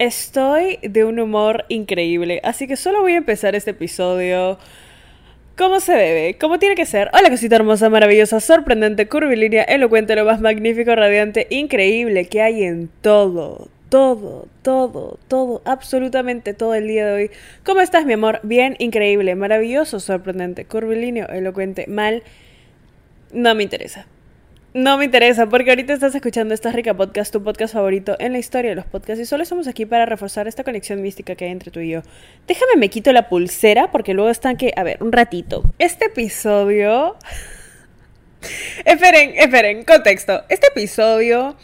Estoy 0.00 0.78
de 0.80 1.04
un 1.04 1.20
humor 1.20 1.66
increíble, 1.68 2.40
así 2.42 2.66
que 2.66 2.76
solo 2.76 3.02
voy 3.02 3.12
a 3.12 3.16
empezar 3.18 3.54
este 3.54 3.72
episodio 3.72 4.56
como 5.58 5.78
se 5.78 5.92
debe, 5.92 6.38
como 6.38 6.58
tiene 6.58 6.74
que 6.74 6.86
ser. 6.86 7.10
Hola 7.12 7.28
cosita 7.28 7.56
hermosa, 7.56 7.90
maravillosa, 7.90 8.40
sorprendente, 8.40 9.08
curvilínea, 9.08 9.62
elocuente, 9.62 10.16
lo 10.16 10.24
más 10.24 10.40
magnífico, 10.40 10.94
radiante, 10.94 11.48
increíble 11.50 12.28
que 12.28 12.40
hay 12.40 12.62
en 12.62 12.88
todo, 13.02 13.68
todo, 13.90 14.48
todo, 14.62 15.18
todo, 15.28 15.60
absolutamente 15.66 16.54
todo 16.54 16.72
el 16.72 16.88
día 16.88 17.04
de 17.04 17.12
hoy. 17.12 17.30
¿Cómo 17.62 17.82
estás, 17.82 18.06
mi 18.06 18.14
amor? 18.14 18.40
Bien, 18.42 18.76
increíble, 18.78 19.34
maravilloso, 19.34 20.00
sorprendente, 20.00 20.64
curvilíneo, 20.64 21.28
elocuente, 21.28 21.86
mal. 21.88 22.22
No 23.34 23.54
me 23.54 23.64
interesa. 23.64 24.06
No 24.72 24.98
me 24.98 25.04
interesa, 25.06 25.48
porque 25.48 25.70
ahorita 25.70 25.92
estás 25.92 26.14
escuchando 26.14 26.54
esta 26.54 26.70
rica 26.70 26.94
podcast, 26.94 27.32
tu 27.32 27.42
podcast 27.42 27.74
favorito 27.74 28.14
en 28.20 28.30
la 28.30 28.38
historia 28.38 28.70
de 28.70 28.76
los 28.76 28.84
podcasts, 28.84 29.20
y 29.20 29.26
solo 29.26 29.42
estamos 29.42 29.66
aquí 29.66 29.84
para 29.84 30.06
reforzar 30.06 30.46
esta 30.46 30.62
conexión 30.62 31.02
mística 31.02 31.34
que 31.34 31.46
hay 31.46 31.50
entre 31.50 31.72
tú 31.72 31.80
y 31.80 31.90
yo. 31.90 32.02
Déjame 32.46 32.76
me 32.76 32.88
quito 32.88 33.12
la 33.12 33.28
pulsera, 33.28 33.90
porque 33.90 34.14
luego 34.14 34.30
están 34.30 34.56
que. 34.56 34.72
A 34.76 34.84
ver, 34.84 35.02
un 35.02 35.10
ratito. 35.10 35.64
Este 35.80 36.04
episodio. 36.04 37.16
esperen, 38.84 39.32
esperen, 39.36 39.84
contexto. 39.84 40.44
Este 40.48 40.68
episodio. 40.68 41.56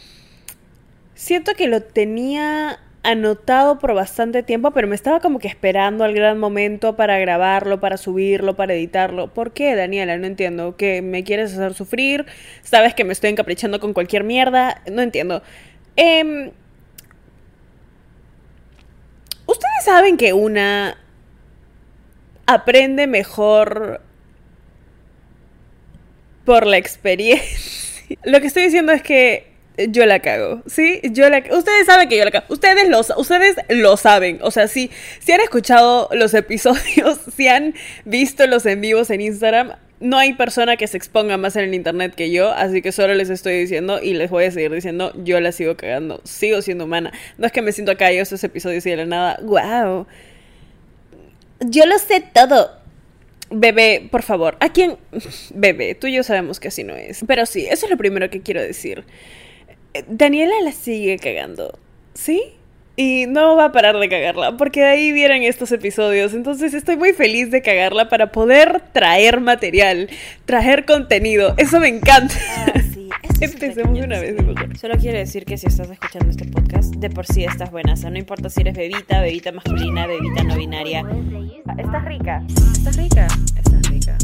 Siento 1.15 1.53
que 1.53 1.67
lo 1.67 1.83
tenía 1.83 2.77
anotado 3.07 3.79
por 3.79 3.93
bastante 3.93 4.43
tiempo, 4.43 4.71
pero 4.71 4.87
me 4.87 4.95
estaba 4.95 5.19
como 5.19 5.39
que 5.39 5.47
esperando 5.47 6.03
al 6.03 6.13
gran 6.13 6.39
momento 6.39 6.95
para 6.95 7.17
grabarlo, 7.19 7.79
para 7.79 7.97
subirlo, 7.97 8.55
para 8.55 8.73
editarlo. 8.73 9.33
¿Por 9.33 9.53
qué, 9.53 9.75
Daniela? 9.75 10.17
No 10.17 10.27
entiendo. 10.27 10.75
¿Que 10.75 11.01
me 11.01 11.23
quieres 11.23 11.53
hacer 11.53 11.73
sufrir? 11.73 12.25
¿Sabes 12.61 12.93
que 12.93 13.03
me 13.05 13.13
estoy 13.13 13.29
encaprichando 13.29 13.79
con 13.79 13.93
cualquier 13.93 14.23
mierda? 14.23 14.81
No 14.91 15.01
entiendo. 15.01 15.41
Em, 15.95 16.51
Ustedes 19.47 19.85
saben 19.85 20.17
que 20.17 20.33
una 20.33 20.97
aprende 22.45 23.07
mejor 23.07 24.01
por 26.45 26.67
la 26.67 26.77
experiencia. 26.77 28.17
Lo 28.23 28.41
que 28.41 28.47
estoy 28.47 28.63
diciendo 28.63 28.91
es 28.91 29.01
que 29.01 29.46
yo 29.77 30.05
la 30.05 30.19
cago, 30.19 30.63
¿sí? 30.65 30.99
Yo 31.03 31.29
la 31.29 31.43
Ustedes 31.51 31.85
saben 31.85 32.09
que 32.09 32.17
yo 32.17 32.25
la 32.25 32.31
cago. 32.31 32.45
Ustedes 32.49 32.89
lo, 32.89 32.99
ustedes 32.99 33.55
lo 33.69 33.95
saben. 33.97 34.39
O 34.41 34.51
sea, 34.51 34.67
si, 34.67 34.89
si 35.19 35.31
han 35.31 35.41
escuchado 35.41 36.09
los 36.13 36.33
episodios, 36.33 37.19
si 37.35 37.47
han 37.47 37.75
visto 38.05 38.47
los 38.47 38.65
en 38.65 38.81
vivos 38.81 39.09
en 39.09 39.21
Instagram, 39.21 39.73
no 39.99 40.17
hay 40.17 40.33
persona 40.33 40.77
que 40.77 40.87
se 40.87 40.97
exponga 40.97 41.37
más 41.37 41.55
en 41.55 41.65
el 41.65 41.73
internet 41.73 42.13
que 42.15 42.31
yo, 42.31 42.51
así 42.51 42.81
que 42.81 42.91
solo 42.91 43.15
les 43.15 43.29
estoy 43.29 43.57
diciendo 43.57 43.99
y 44.01 44.13
les 44.13 44.29
voy 44.29 44.45
a 44.45 44.51
seguir 44.51 44.71
diciendo, 44.71 45.11
yo 45.23 45.39
la 45.39 45.51
sigo 45.51 45.75
cagando, 45.75 46.21
sigo 46.23 46.61
siendo 46.61 46.85
humana. 46.85 47.11
No 47.37 47.47
es 47.47 47.51
que 47.51 47.61
me 47.61 47.71
siento 47.71 47.91
acá 47.91 48.11
yo 48.11 48.21
estos 48.21 48.43
episodios 48.43 48.85
y 48.85 48.91
de 48.91 48.97
la 48.97 49.05
nada, 49.05 49.39
wow. 49.43 50.05
Yo 51.61 51.85
lo 51.85 51.97
sé 51.97 52.23
todo. 52.33 52.71
Bebé, 53.49 54.07
por 54.11 54.23
favor, 54.23 54.57
¿a 54.59 54.71
quién? 54.71 54.97
Bebé, 55.53 55.95
tú 55.95 56.07
y 56.07 56.13
yo 56.13 56.23
sabemos 56.23 56.59
que 56.59 56.67
así 56.67 56.83
no 56.83 56.95
es. 56.95 57.23
Pero 57.25 57.45
sí, 57.45 57.65
eso 57.65 57.85
es 57.85 57.91
lo 57.91 57.97
primero 57.97 58.29
que 58.29 58.41
quiero 58.41 58.61
decir. 58.61 59.03
Daniela 60.07 60.53
la 60.63 60.71
sigue 60.71 61.17
cagando, 61.17 61.77
¿sí? 62.13 62.41
Y 62.95 63.25
no 63.27 63.55
va 63.55 63.65
a 63.65 63.71
parar 63.71 63.97
de 63.97 64.09
cagarla, 64.09 64.57
porque 64.57 64.79
de 64.79 64.87
ahí 64.87 65.11
vienen 65.11 65.43
estos 65.43 65.71
episodios. 65.71 66.33
Entonces 66.33 66.73
estoy 66.73 66.97
muy 66.97 67.13
feliz 67.13 67.51
de 67.51 67.61
cagarla 67.61 68.09
para 68.09 68.31
poder 68.31 68.81
traer 68.91 69.39
material, 69.39 70.09
traer 70.45 70.85
contenido. 70.85 71.53
Eso 71.57 71.79
me 71.79 71.89
encanta. 71.89 72.33
Ah, 72.65 72.81
sí. 72.93 73.07
Empecemos 73.39 73.93
de 73.93 74.03
una 74.03 74.19
vez. 74.19 74.35
Solo 74.81 74.95
quiero 74.97 75.19
decir 75.19 75.45
que 75.45 75.57
si 75.57 75.67
estás 75.67 75.91
escuchando 75.91 76.31
este 76.31 76.45
podcast, 76.45 76.95
de 76.95 77.11
por 77.11 77.27
sí 77.27 77.43
estás 77.43 77.69
buena. 77.69 77.93
O 77.93 77.97
sea, 77.97 78.09
no 78.09 78.17
importa 78.17 78.49
si 78.49 78.61
eres 78.61 78.75
bebita, 78.75 79.21
bebita 79.21 79.51
masculina, 79.51 80.07
bebita 80.07 80.43
no 80.43 80.55
binaria. 80.55 81.05
Estás 81.77 82.03
rica. 82.05 82.41
¿Estás 82.73 82.97
rica? 82.97 83.27
Estás 83.55 83.89
rica. 83.91 84.17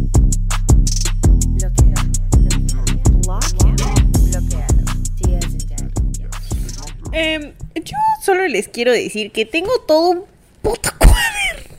Eh, 7.13 7.53
yo 7.75 7.97
solo 8.21 8.47
les 8.47 8.67
quiero 8.67 8.91
decir 8.91 9.31
que 9.31 9.45
tengo 9.45 9.71
todo 9.87 10.09
un 10.09 10.23
puto 10.61 10.89
cuaderno 10.97 11.73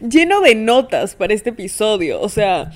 lleno 0.00 0.40
de 0.40 0.54
notas 0.54 1.14
para 1.14 1.34
este 1.34 1.50
episodio. 1.50 2.20
O 2.20 2.28
sea, 2.28 2.72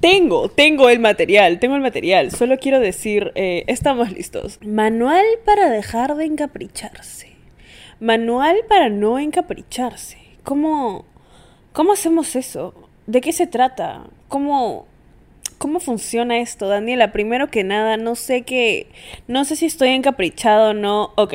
tengo, 0.00 0.48
tengo 0.48 0.88
el 0.88 0.98
material, 0.98 1.58
tengo 1.58 1.76
el 1.76 1.82
material. 1.82 2.30
Solo 2.30 2.58
quiero 2.58 2.80
decir, 2.80 3.32
eh, 3.34 3.64
estamos 3.66 4.12
listos. 4.12 4.58
Manual 4.62 5.24
para 5.44 5.70
dejar 5.70 6.14
de 6.16 6.24
encapricharse. 6.24 7.32
Manual 8.00 8.56
para 8.68 8.88
no 8.88 9.18
encapricharse. 9.18 10.18
¿Cómo, 10.42 11.06
cómo 11.72 11.92
hacemos 11.92 12.36
eso? 12.36 12.74
¿De 13.06 13.20
qué 13.20 13.32
se 13.32 13.46
trata? 13.46 14.04
¿Cómo, 14.28 14.86
¿Cómo 15.64 15.80
funciona 15.80 16.40
esto, 16.40 16.68
Daniela? 16.68 17.10
Primero 17.10 17.50
que 17.50 17.64
nada, 17.64 17.96
no 17.96 18.16
sé 18.16 18.42
qué. 18.42 18.88
No 19.28 19.46
sé 19.46 19.56
si 19.56 19.64
estoy 19.64 19.88
encaprichado 19.88 20.72
o 20.72 20.74
no. 20.74 21.14
Ok, 21.16 21.32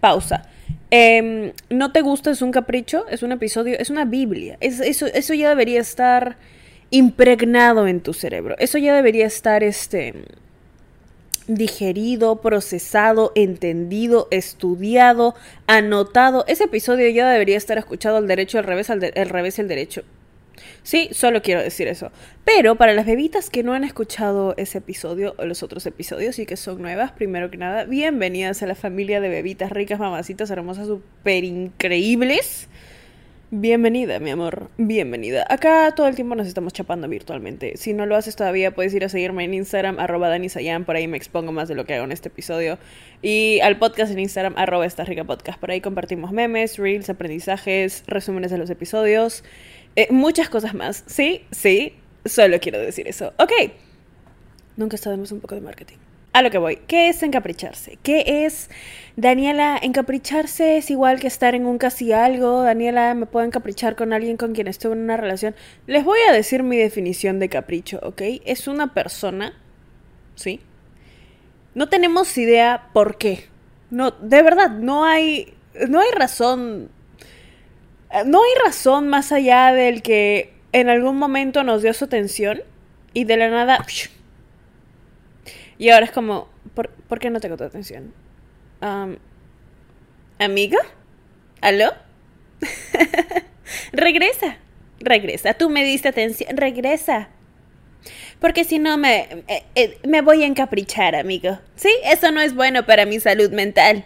pausa. 0.00 0.42
Em, 0.90 1.52
¿No 1.68 1.92
te 1.92 2.00
gusta? 2.00 2.32
Es 2.32 2.42
un 2.42 2.50
capricho, 2.50 3.06
es 3.08 3.22
un 3.22 3.30
episodio, 3.30 3.78
es 3.78 3.88
una 3.88 4.04
Biblia. 4.04 4.56
Es, 4.58 4.80
eso, 4.80 5.06
eso 5.06 5.34
ya 5.34 5.50
debería 5.50 5.78
estar 5.80 6.36
impregnado 6.90 7.86
en 7.86 8.00
tu 8.00 8.12
cerebro. 8.12 8.56
Eso 8.58 8.76
ya 8.76 8.92
debería 8.92 9.26
estar 9.26 9.62
este 9.62 10.14
digerido, 11.46 12.40
procesado, 12.40 13.30
entendido, 13.36 14.26
estudiado, 14.32 15.36
anotado. 15.68 16.44
Ese 16.48 16.64
episodio 16.64 17.08
ya 17.10 17.30
debería 17.30 17.56
estar 17.56 17.78
escuchado 17.78 18.16
al 18.16 18.26
derecho, 18.26 18.58
al 18.58 18.64
revés, 18.64 18.90
al, 18.90 18.98
de, 18.98 19.12
al 19.14 19.28
revés 19.28 19.58
y 19.58 19.60
al 19.60 19.68
derecho. 19.68 20.02
Sí, 20.82 21.08
solo 21.12 21.42
quiero 21.42 21.62
decir 21.62 21.88
eso. 21.88 22.10
Pero 22.44 22.76
para 22.76 22.94
las 22.94 23.06
bebitas 23.06 23.50
que 23.50 23.62
no 23.62 23.72
han 23.72 23.84
escuchado 23.84 24.54
ese 24.56 24.78
episodio 24.78 25.34
o 25.38 25.44
los 25.44 25.62
otros 25.62 25.86
episodios 25.86 26.38
y 26.38 26.46
que 26.46 26.56
son 26.56 26.82
nuevas, 26.82 27.12
primero 27.12 27.50
que 27.50 27.56
nada, 27.56 27.84
bienvenidas 27.84 28.62
a 28.62 28.66
la 28.66 28.74
familia 28.74 29.20
de 29.20 29.28
bebitas 29.28 29.70
ricas, 29.70 29.98
mamacitas, 29.98 30.50
hermosas, 30.50 30.86
súper 30.86 31.44
increíbles. 31.44 32.68
Bienvenida, 33.52 34.20
mi 34.20 34.30
amor, 34.30 34.70
bienvenida. 34.78 35.44
Acá 35.48 35.92
todo 35.96 36.06
el 36.06 36.14
tiempo 36.14 36.36
nos 36.36 36.46
estamos 36.46 36.72
chapando 36.72 37.08
virtualmente. 37.08 37.76
Si 37.76 37.92
no 37.92 38.06
lo 38.06 38.14
haces 38.14 38.36
todavía, 38.36 38.70
puedes 38.76 38.94
ir 38.94 39.04
a 39.04 39.08
seguirme 39.08 39.42
en 39.42 39.54
Instagram, 39.54 39.98
arroba 39.98 40.28
danisayan, 40.28 40.84
por 40.84 40.94
ahí 40.94 41.08
me 41.08 41.16
expongo 41.16 41.50
más 41.50 41.66
de 41.66 41.74
lo 41.74 41.84
que 41.84 41.94
hago 41.94 42.04
en 42.04 42.12
este 42.12 42.28
episodio. 42.28 42.78
Y 43.22 43.58
al 43.64 43.76
podcast 43.76 44.12
en 44.12 44.20
Instagram, 44.20 44.54
arroba 44.56 44.86
esta 44.86 45.02
rica 45.02 45.24
podcast. 45.24 45.58
Por 45.58 45.72
ahí 45.72 45.80
compartimos 45.80 46.30
memes, 46.30 46.78
reels, 46.78 47.10
aprendizajes, 47.10 48.04
resúmenes 48.06 48.52
de 48.52 48.58
los 48.58 48.70
episodios. 48.70 49.42
Eh, 49.96 50.08
muchas 50.10 50.48
cosas 50.48 50.74
más. 50.74 51.04
Sí, 51.06 51.44
sí, 51.50 51.94
solo 52.24 52.58
quiero 52.60 52.78
decir 52.78 53.08
eso. 53.08 53.32
Ok. 53.38 53.52
Nunca 54.76 54.96
sabemos 54.96 55.32
un 55.32 55.40
poco 55.40 55.54
de 55.54 55.60
marketing. 55.60 55.96
A 56.32 56.42
lo 56.42 56.50
que 56.50 56.58
voy. 56.58 56.76
¿Qué 56.86 57.08
es 57.08 57.24
encapricharse? 57.24 57.98
¿Qué 58.04 58.44
es, 58.46 58.70
Daniela, 59.16 59.76
encapricharse 59.82 60.76
es 60.76 60.90
igual 60.90 61.18
que 61.18 61.26
estar 61.26 61.56
en 61.56 61.66
un 61.66 61.76
casi 61.76 62.12
algo? 62.12 62.62
Daniela, 62.62 63.14
¿me 63.14 63.26
puedo 63.26 63.44
encaprichar 63.44 63.96
con 63.96 64.12
alguien 64.12 64.36
con 64.36 64.54
quien 64.54 64.68
estuve 64.68 64.92
en 64.92 65.00
una 65.00 65.16
relación? 65.16 65.56
Les 65.88 66.04
voy 66.04 66.20
a 66.28 66.32
decir 66.32 66.62
mi 66.62 66.76
definición 66.76 67.40
de 67.40 67.48
capricho, 67.48 67.98
¿ok? 68.04 68.22
Es 68.44 68.68
una 68.68 68.94
persona, 68.94 69.54
¿sí? 70.36 70.60
No 71.74 71.88
tenemos 71.88 72.38
idea 72.38 72.90
por 72.92 73.18
qué. 73.18 73.48
No, 73.90 74.12
de 74.12 74.42
verdad, 74.42 74.70
no 74.70 75.04
hay, 75.04 75.52
no 75.88 75.98
hay 75.98 76.10
razón 76.12 76.90
no 78.26 78.42
hay 78.42 78.50
razón 78.64 79.08
más 79.08 79.32
allá 79.32 79.72
del 79.72 80.02
que 80.02 80.52
en 80.72 80.88
algún 80.88 81.16
momento 81.16 81.62
nos 81.64 81.82
dio 81.82 81.92
su 81.94 82.04
atención 82.04 82.62
y 83.12 83.24
de 83.24 83.36
la 83.36 83.48
nada... 83.48 83.84
Y 85.78 85.88
ahora 85.88 86.04
es 86.04 86.12
como, 86.12 86.46
¿por, 86.74 86.90
¿por 86.90 87.18
qué 87.18 87.30
no 87.30 87.40
tengo 87.40 87.56
tu 87.56 87.64
atención? 87.64 88.12
Um, 88.82 89.16
¿Amiga? 90.38 90.78
¿Aló? 91.62 91.94
regresa, 93.92 94.58
regresa. 95.00 95.54
Tú 95.54 95.70
me 95.70 95.84
diste 95.84 96.08
atención, 96.08 96.54
regresa. 96.56 97.30
Porque 98.40 98.64
si 98.64 98.78
no 98.78 98.96
me, 98.96 99.28
eh, 99.48 99.64
eh, 99.74 99.98
me 100.06 100.22
voy 100.22 100.42
a 100.42 100.46
encaprichar, 100.46 101.14
amigo. 101.14 101.58
Sí, 101.76 101.90
eso 102.04 102.30
no 102.30 102.40
es 102.40 102.54
bueno 102.54 102.86
para 102.86 103.06
mi 103.06 103.20
salud 103.20 103.50
mental. 103.50 104.04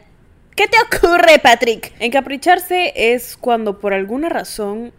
¿Qué 0.55 0.69
te 0.69 0.77
ocurre, 0.81 1.41
Patrick? 1.43 1.93
Encapricharse 1.99 2.93
es 2.95 3.37
cuando 3.37 3.81
por 3.81 3.93
alguna 3.93 4.29
razón 4.29 4.93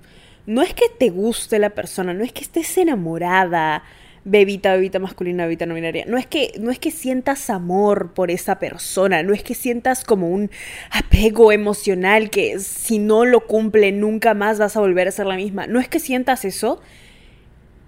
no 0.46 0.62
es 0.62 0.74
que 0.74 0.90
te 0.90 1.10
guste 1.10 1.60
la 1.60 1.70
persona, 1.70 2.14
no 2.14 2.26
es 2.26 2.34
que 2.34 2.42
estés 2.42 2.78
enamorada, 2.78 3.84
bebita, 4.26 4.74
bebita 4.74 5.00
masculina, 5.00 5.46
bebita 5.46 5.66
no 5.66 5.76
binaria. 5.76 6.04
No 6.08 6.18
es 6.18 6.28
que 6.28 6.52
no 6.60 6.72
es 6.72 6.80
que 6.80 6.92
sientas 6.92 7.50
amor 7.50 8.14
por 8.14 8.32
esa 8.32 8.60
persona, 8.60 9.24
no 9.24 9.34
es 9.34 9.44
que 9.44 9.56
sientas 9.56 10.04
como 10.04 10.28
un 10.30 10.52
apego 10.92 11.54
emocional 11.54 12.30
que 12.30 12.60
si 12.60 13.00
no 13.00 13.24
lo 13.24 13.48
cumple 13.48 13.94
nunca 13.94 14.34
más 14.34 14.60
vas 14.60 14.76
a 14.76 14.82
volver 14.82 15.08
a 15.08 15.12
ser 15.12 15.26
la 15.26 15.38
misma. 15.38 15.68
No 15.68 15.80
es 15.80 15.88
que 15.88 16.02
sientas 16.02 16.44
eso, 16.44 16.82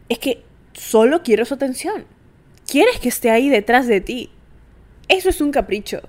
es 0.07 0.19
que 0.19 0.41
solo 0.71 1.21
quiero 1.21 1.43
su 1.43 1.55
atención. 1.55 2.05
Quieres 2.65 2.97
que 3.01 3.09
esté 3.09 3.29
ahí 3.29 3.49
detrás 3.49 3.87
de 3.87 3.99
ti. 3.99 4.29
Eso 5.09 5.27
es 5.27 5.41
un 5.41 5.51
capricho 5.51 6.01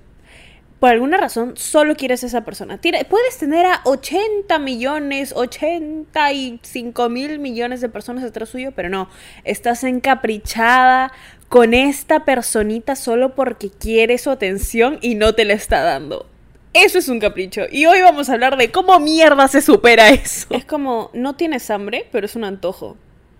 por 0.79 0.89
alguna 0.89 1.17
razón 1.17 1.53
solo 1.57 1.95
quieres 1.95 2.23
a 2.23 2.27
esa 2.27 2.45
persona. 2.45 2.79
puedes 3.09 3.37
tener 3.37 3.65
a 3.65 3.81
80 3.83 4.59
millones, 4.59 5.33
85 5.35 7.09
mil 7.09 7.39
millones 7.39 7.81
de 7.81 7.89
personas 7.89 8.23
detrás 8.23 8.49
suyo, 8.49 8.71
pero 8.75 8.89
no, 8.89 9.09
estás 9.43 9.83
encaprichada 9.83 11.11
con 11.49 11.73
esta 11.73 12.25
personita 12.25 12.95
solo 12.95 13.35
porque 13.35 13.69
quiere 13.69 14.17
su 14.17 14.29
atención 14.29 14.99
y 15.01 15.15
no 15.15 15.33
te 15.35 15.45
la 15.45 15.53
está 15.53 15.81
dando. 15.81 16.25
Eso 16.73 16.99
es 16.99 17.09
un 17.09 17.19
capricho. 17.19 17.63
Y 17.71 17.87
hoy 17.87 18.01
vamos 18.01 18.29
a 18.29 18.33
hablar 18.33 18.55
de 18.55 18.71
cómo 18.71 18.99
mierda 18.99 19.47
se 19.47 19.61
supera 19.61 20.09
eso. 20.09 20.47
Es 20.51 20.65
como, 20.65 21.09
no 21.13 21.35
tienes 21.35 21.69
hambre, 21.71 22.07
pero 22.11 22.25
es 22.25 22.35
un 22.35 22.43
antojo. 22.43 22.95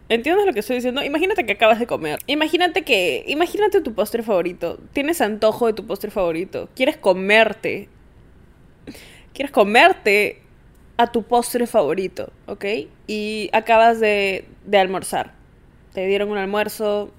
¿Entiendes 0.10 0.48
lo 0.48 0.54
que 0.54 0.62
estoy 0.62 0.78
diciendo? 0.78 1.04
Imagínate 1.04 1.46
que 1.46 1.54
acabas 1.54 1.78
de 1.80 1.86
comer. 1.86 2.18
Imagínate 2.26 2.82
que. 2.84 3.24
Imagínate 3.28 3.80
tu 3.82 3.94
postre 3.94 4.24
favorito. 4.24 4.80
Tienes 4.92 5.22
antojo 5.22 5.68
de 5.68 5.74
tu 5.74 5.86
postre 5.86 6.10
favorito. 6.10 6.68
Quieres 6.76 6.98
comerte. 6.98 7.90
Quieres 9.34 9.52
comerte 9.52 10.42
a 10.98 11.12
tu 11.12 11.22
postre 11.24 11.68
favorito, 11.68 12.34
¿ok? 12.48 12.66
Y 13.06 13.50
acabas 13.54 14.00
de, 14.00 14.46
de 14.66 14.78
almorzar. 14.80 15.34
Te 15.94 16.06
dieron 16.08 16.30
un 16.30 16.38
almuerzo 16.38 17.12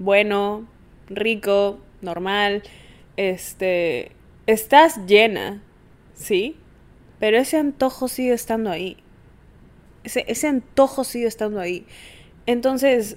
bueno, 0.00 0.66
rico, 1.08 1.78
normal. 2.00 2.64
Este. 3.16 4.10
Estás 4.48 5.06
llena, 5.06 5.62
¿sí? 6.14 6.56
Pero 7.20 7.38
ese 7.38 7.56
antojo 7.56 8.08
sigue 8.08 8.32
estando 8.32 8.68
ahí. 8.68 8.96
Ese, 10.02 10.24
ese 10.26 10.48
antojo 10.48 11.04
sigue 11.04 11.28
estando 11.28 11.60
ahí. 11.60 11.86
Entonces, 12.46 13.16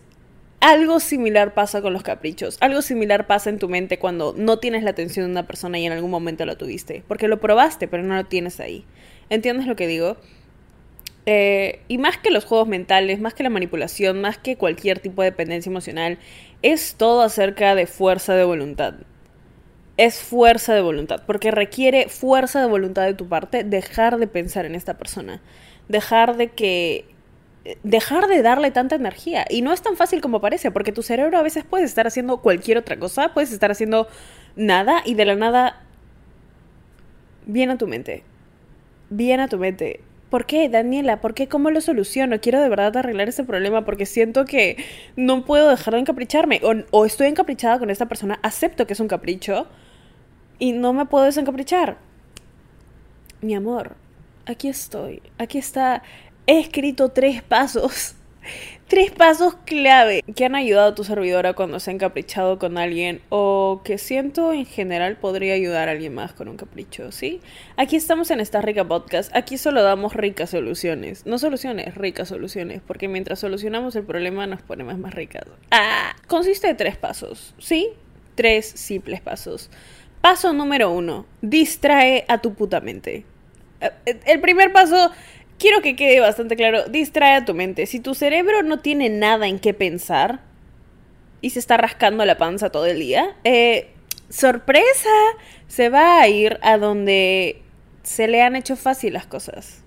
algo 0.60 1.00
similar 1.00 1.54
pasa 1.54 1.82
con 1.82 1.94
los 1.94 2.04
caprichos. 2.04 2.58
Algo 2.60 2.82
similar 2.82 3.28
pasa 3.28 3.50
en 3.50 3.60
tu 3.60 3.70
mente 3.70 4.00
cuando 4.00 4.34
no 4.38 4.58
tienes 4.60 4.84
la 4.84 4.92
atención 4.92 5.26
de 5.26 5.32
una 5.32 5.48
persona 5.48 5.78
y 5.78 5.86
en 5.86 5.92
algún 5.92 6.12
momento 6.12 6.46
lo 6.46 6.58
tuviste. 6.58 7.04
Porque 7.08 7.28
lo 7.28 7.40
probaste, 7.40 7.88
pero 7.88 8.04
no 8.04 8.16
lo 8.16 8.26
tienes 8.26 8.60
ahí. 8.60 8.86
¿Entiendes 9.30 9.68
lo 9.68 9.76
que 9.76 9.88
digo? 9.88 10.18
Eh, 11.26 11.82
y 11.88 11.98
más 11.98 12.18
que 12.18 12.30
los 12.30 12.46
juegos 12.46 12.68
mentales, 12.68 13.20
más 13.20 13.34
que 13.34 13.44
la 13.44 13.50
manipulación, 13.50 14.22
más 14.22 14.38
que 14.38 14.58
cualquier 14.58 15.00
tipo 15.00 15.22
de 15.22 15.32
dependencia 15.32 15.70
emocional, 15.70 16.20
es 16.62 16.96
todo 16.96 17.22
acerca 17.22 17.76
de 17.76 17.88
fuerza 17.88 18.36
de 18.36 18.44
voluntad. 18.44 18.96
Es 19.98 20.20
fuerza 20.20 20.74
de 20.74 20.82
voluntad, 20.82 21.24
porque 21.26 21.52
requiere 21.52 22.10
fuerza 22.10 22.60
de 22.60 22.68
voluntad 22.68 23.06
de 23.06 23.14
tu 23.14 23.28
parte 23.28 23.64
dejar 23.64 24.18
de 24.18 24.28
pensar 24.28 24.66
en 24.66 24.76
esta 24.76 24.98
persona. 24.98 25.42
Dejar 25.88 26.38
de 26.38 26.50
que 26.50 27.06
dejar 27.84 28.28
de 28.28 28.42
darle 28.42 28.72
tanta 28.72 28.96
energía. 28.96 29.46
Y 29.50 29.62
no 29.62 29.74
es 29.74 29.82
tan 29.82 29.96
fácil 29.96 30.22
como 30.22 30.42
parece, 30.42 30.72
porque 30.72 30.92
tu 30.92 31.02
cerebro 31.02 31.38
a 31.38 31.44
veces 31.44 31.64
puede 31.64 31.86
estar 31.86 32.08
haciendo 32.08 32.42
cualquier 32.42 32.78
otra 32.78 32.98
cosa, 32.98 33.34
puedes 33.34 33.52
estar 33.52 33.72
haciendo 33.72 34.08
nada 34.56 35.02
y 35.06 35.16
de 35.16 35.26
la 35.26 35.36
nada 35.36 35.82
viene 37.46 37.74
a 37.74 37.78
tu 37.78 37.88
mente. 37.88 38.24
Viene 39.10 39.44
a 39.44 39.48
tu 39.48 39.58
mente. 39.58 40.02
¿Por 40.30 40.46
qué, 40.46 40.68
Daniela? 40.70 41.22
¿Por 41.22 41.34
qué? 41.34 41.48
¿Cómo 41.48 41.70
lo 41.70 41.82
soluciono? 41.82 42.40
Quiero 42.42 42.60
de 42.60 42.70
verdad 42.70 42.98
arreglar 42.98 43.30
ese 43.30 43.44
problema 43.44 43.86
porque 43.86 44.06
siento 44.06 44.46
que 44.46 44.78
no 45.16 45.46
puedo 45.46 45.70
dejar 45.70 45.94
de 45.94 46.02
encapricharme. 46.02 46.62
O, 46.64 46.74
o 46.92 47.06
estoy 47.06 47.28
encaprichada 47.28 47.80
con 47.80 47.90
esta 47.90 48.08
persona, 48.08 48.40
acepto 48.42 48.88
que 48.88 48.94
es 48.94 49.00
un 49.00 49.08
capricho 49.08 49.68
y 50.60 50.74
no 50.74 50.94
me 50.94 51.06
puedo 51.06 51.26
desencaprichar. 51.26 51.98
Mi 53.42 53.54
amor, 53.54 53.96
aquí 54.46 54.68
estoy. 54.68 55.22
Aquí 55.38 55.58
está 55.58 56.04
he 56.48 56.60
escrito 56.60 57.10
tres 57.10 57.42
pasos. 57.42 58.16
Tres 58.88 59.10
pasos 59.10 59.56
clave 59.66 60.24
que 60.36 60.46
han 60.46 60.54
ayudado 60.54 60.90
a 60.90 60.94
tu 60.96 61.04
servidora 61.04 61.54
cuando 61.54 61.80
se 61.80 61.90
ha 61.90 61.94
encaprichado 61.96 62.60
con 62.60 62.78
alguien 62.78 63.20
o 63.30 63.82
que 63.84 63.98
siento 63.98 64.54
en 64.54 64.68
general 64.68 65.18
podría 65.18 65.56
ayudar 65.56 65.90
a 65.90 65.94
alguien 65.94 66.14
más 66.14 66.34
con 66.34 66.50
un 66.50 66.56
capricho, 66.56 67.12
¿sí? 67.12 67.42
Aquí 67.78 67.96
estamos 67.96 68.30
en 68.30 68.42
esta 68.42 68.62
rica 68.62 68.88
podcast, 68.88 69.36
aquí 69.36 69.58
solo 69.58 69.82
damos 69.82 70.14
ricas 70.14 70.52
soluciones, 70.52 71.26
no 71.26 71.40
soluciones, 71.40 71.96
ricas 71.96 72.30
soluciones, 72.30 72.80
porque 72.86 73.08
mientras 73.08 73.40
solucionamos 73.40 73.96
el 73.96 74.04
problema 74.04 74.46
nos 74.46 74.62
ponemos 74.62 75.00
más 75.00 75.16
ricas. 75.16 75.46
Ah, 75.72 76.16
consiste 76.28 76.68
de 76.68 76.76
tres 76.76 76.96
pasos, 76.96 77.56
¿sí? 77.58 77.90
Tres 78.36 78.68
simples 78.68 79.20
pasos. 79.20 79.72
Paso 80.22 80.54
número 80.54 80.92
uno, 80.92 81.26
distrae 81.42 82.24
a 82.28 82.38
tu 82.38 82.54
puta 82.54 82.82
mente. 82.82 83.26
Eh, 83.82 84.20
el 84.26 84.42
primer 84.42 84.72
paso 84.72 85.12
quiero 85.60 85.82
que 85.82 85.96
quede 85.96 86.20
bastante 86.20 86.56
claro, 86.56 86.86
distrae 86.86 87.36
a 87.36 87.46
tu 87.46 87.54
mente. 87.54 87.86
Si 87.86 88.00
tu 88.00 88.16
cerebro 88.16 88.64
no 88.64 88.80
tiene 88.80 89.10
nada 89.10 89.48
en 89.48 89.60
qué 89.60 89.74
pensar 89.74 90.42
y 91.42 91.52
se 91.52 91.60
está 91.60 91.78
rascando 91.78 92.26
la 92.26 92.38
panza 92.38 92.70
todo 92.70 92.86
el 92.86 93.00
día, 93.00 93.36
eh, 93.44 93.90
sorpresa, 94.30 95.10
se 95.68 95.90
va 95.90 96.22
a 96.22 96.28
ir 96.28 96.60
a 96.62 96.78
donde 96.78 97.62
se 98.04 98.28
le 98.28 98.42
han 98.42 98.56
hecho 98.56 98.76
fácil 98.76 99.14
las 99.14 99.26
cosas. 99.26 99.84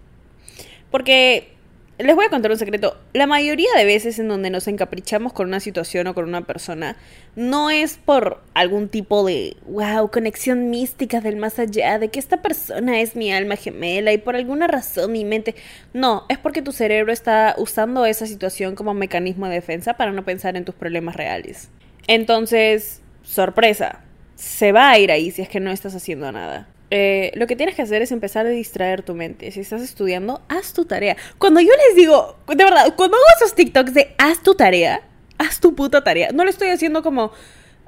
Porque 0.91 1.53
les 1.99 2.15
voy 2.15 2.27
a 2.27 2.31
contar 2.31 2.51
un 2.51 2.59
secreto. 2.59 2.97
La 3.13 3.27
mayoría 3.27 3.69
de 3.77 3.85
veces 3.85 4.19
en 4.19 4.29
donde 4.29 4.51
nos 4.51 4.69
encaprichamos 4.69 5.33
con 5.33 5.49
una 5.49 5.59
situación 5.59 6.07
o 6.07 6.15
con 6.15 6.29
una 6.29 6.43
persona, 6.43 6.97
no 7.35 7.71
es 7.71 7.97
por 7.97 8.41
algún 8.55 8.89
tipo 8.89 9.27
de, 9.27 9.57
wow, 9.67 10.09
conexión 10.11 10.71
mística 10.71 11.21
del 11.21 11.37
más 11.37 11.59
allá, 11.59 11.99
de 11.99 12.09
que 12.09 12.21
esta 12.21 12.41
persona 12.41 13.01
es 13.01 13.17
mi 13.17 13.33
alma 13.33 13.57
gemela 13.57 14.13
y 14.13 14.19
por 14.19 14.37
alguna 14.37 14.69
razón 14.69 15.11
mi 15.13 15.25
mente. 15.25 15.57
No, 15.93 16.25
es 16.29 16.39
porque 16.39 16.63
tu 16.63 16.73
cerebro 16.73 17.13
está 17.13 17.57
usando 17.59 18.07
esa 18.07 18.27
situación 18.27 18.77
como 18.77 18.95
mecanismo 18.95 19.49
de 19.49 19.55
defensa 19.55 19.95
para 19.95 20.13
no 20.13 20.25
pensar 20.25 20.57
en 20.57 20.65
tus 20.65 20.77
problemas 20.77 21.17
reales. 21.17 21.69
Entonces, 22.07 23.03
sorpresa, 23.23 24.01
se 24.37 24.71
va 24.71 24.91
a 24.91 24.99
ir 24.99 25.11
ahí 25.11 25.33
si 25.33 25.43
es 25.43 25.49
que 25.49 25.59
no 25.59 25.73
estás 25.73 25.97
haciendo 25.97 26.31
nada. 26.31 26.69
Eh, 26.91 27.33
lo 27.35 27.47
que 27.47 27.57
tienes 27.57 27.75
que 27.75 27.83
hacer 27.83 28.01
es 28.01 28.13
empezar 28.13 28.47
a 28.47 28.51
distraer 28.51 29.03
tu 29.03 29.15
mente. 29.15 29.51
Si 29.51 29.61
estás 29.61 29.83
estudiando, 29.83 30.41
haz 30.49 30.73
tu 30.73 30.85
tarea. 30.85 31.17
Cuando 31.39 31.61
yo 31.61 31.71
les 31.89 31.97
digo, 31.97 32.37
de 32.49 32.65
verdad, 32.65 32.95
cuando 32.97 33.17
hago 33.17 33.27
esos 33.37 33.55
TikToks 33.55 33.95
de 33.95 34.15
haz 34.19 34.43
tu 34.43 34.55
tarea, 34.55 35.03
haz 35.37 35.61
tu 35.61 35.75
puta 35.75 36.03
tarea. 36.03 36.31
No 36.33 36.45
lo 36.45 36.51
estoy 36.51 36.69
haciendo 36.69 37.03
como, 37.03 37.33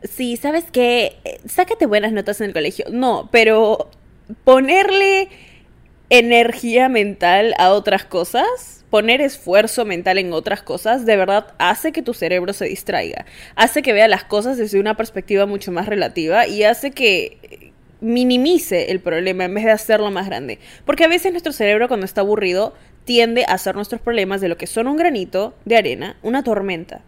sí, 0.03 0.37
¿sabes 0.37 0.65
qué? 0.71 1.17
Eh, 1.25 1.41
sácate 1.47 1.87
buenas 1.87 2.13
notas 2.13 2.41
en 2.41 2.49
el 2.49 2.53
colegio. 2.53 2.85
No, 2.91 3.29
pero 3.33 3.91
ponerle 4.45 5.29
energía 6.11 6.89
mental 6.89 7.55
a 7.59 7.71
otras 7.71 8.05
cosas, 8.05 8.85
poner 8.91 9.21
esfuerzo 9.21 9.85
mental 9.85 10.19
en 10.19 10.33
otras 10.33 10.63
cosas, 10.63 11.07
de 11.07 11.17
verdad 11.17 11.55
hace 11.59 11.93
que 11.93 12.03
tu 12.03 12.13
cerebro 12.13 12.53
se 12.53 12.67
distraiga. 12.67 13.25
Hace 13.55 13.83
que 13.83 13.93
vea 13.93 14.09
las 14.09 14.25
cosas 14.25 14.59
desde 14.59 14.81
una 14.81 14.97
perspectiva 14.97 15.47
mucho 15.47 15.71
más 15.71 15.87
relativa 15.87 16.49
y 16.49 16.65
hace 16.65 16.91
que 16.91 17.60
minimice 18.01 18.91
el 18.91 19.01
problema 19.01 19.45
en 19.45 19.55
vez 19.55 19.65
de 19.65 19.71
hacerlo 19.71 20.11
más 20.11 20.27
grande. 20.27 20.59
Porque 20.85 21.05
a 21.05 21.09
veces 21.09 21.33
nuestro 21.33 21.53
cerebro 21.53 21.89
cuando 21.89 22.07
está 22.07 22.21
aburrido 22.21 22.75
tiende 23.05 23.45
a 23.47 23.55
hacer 23.55 23.75
nuestros 23.75 24.01
problemas 24.01 24.41
de 24.41 24.49
lo 24.49 24.57
que 24.57 24.67
son 24.67 24.87
un 24.87 24.97
granito 24.97 25.55
de 25.65 25.77
arena, 25.77 26.17
una 26.23 26.43
tormenta. 26.45 27.03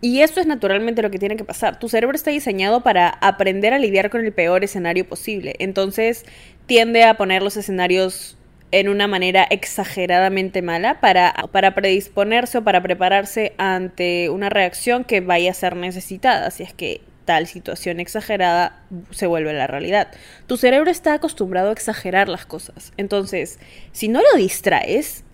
Y 0.00 0.20
eso 0.20 0.38
es 0.38 0.46
naturalmente 0.46 1.00
lo 1.00 1.10
que 1.10 1.18
tiene 1.18 1.36
que 1.36 1.44
pasar. 1.44 1.78
Tu 1.78 1.88
cerebro 1.88 2.14
está 2.14 2.30
diseñado 2.30 2.82
para 2.82 3.08
aprender 3.08 3.72
a 3.72 3.78
lidiar 3.78 4.10
con 4.10 4.22
el 4.22 4.32
peor 4.32 4.62
escenario 4.62 5.08
posible. 5.08 5.54
Entonces 5.58 6.26
tiende 6.66 7.04
a 7.04 7.16
poner 7.16 7.42
los 7.42 7.56
escenarios 7.56 8.36
en 8.70 8.88
una 8.88 9.06
manera 9.06 9.46
exageradamente 9.48 10.60
mala 10.60 11.00
para, 11.00 11.32
para 11.52 11.74
predisponerse 11.74 12.58
o 12.58 12.64
para 12.64 12.82
prepararse 12.82 13.54
ante 13.56 14.28
una 14.30 14.50
reacción 14.50 15.04
que 15.04 15.20
vaya 15.20 15.52
a 15.52 15.54
ser 15.54 15.76
necesitada. 15.76 16.50
Si 16.50 16.64
es 16.64 16.74
que 16.74 17.00
tal 17.24 17.46
situación 17.46 18.00
exagerada 18.00 18.82
se 19.10 19.26
vuelve 19.26 19.52
la 19.52 19.66
realidad. 19.66 20.08
Tu 20.46 20.56
cerebro 20.56 20.90
está 20.90 21.14
acostumbrado 21.14 21.70
a 21.70 21.72
exagerar 21.72 22.28
las 22.28 22.46
cosas. 22.46 22.92
Entonces, 22.96 23.58
si 23.92 24.08
no 24.08 24.20
lo 24.20 24.38
distraes, 24.38 25.24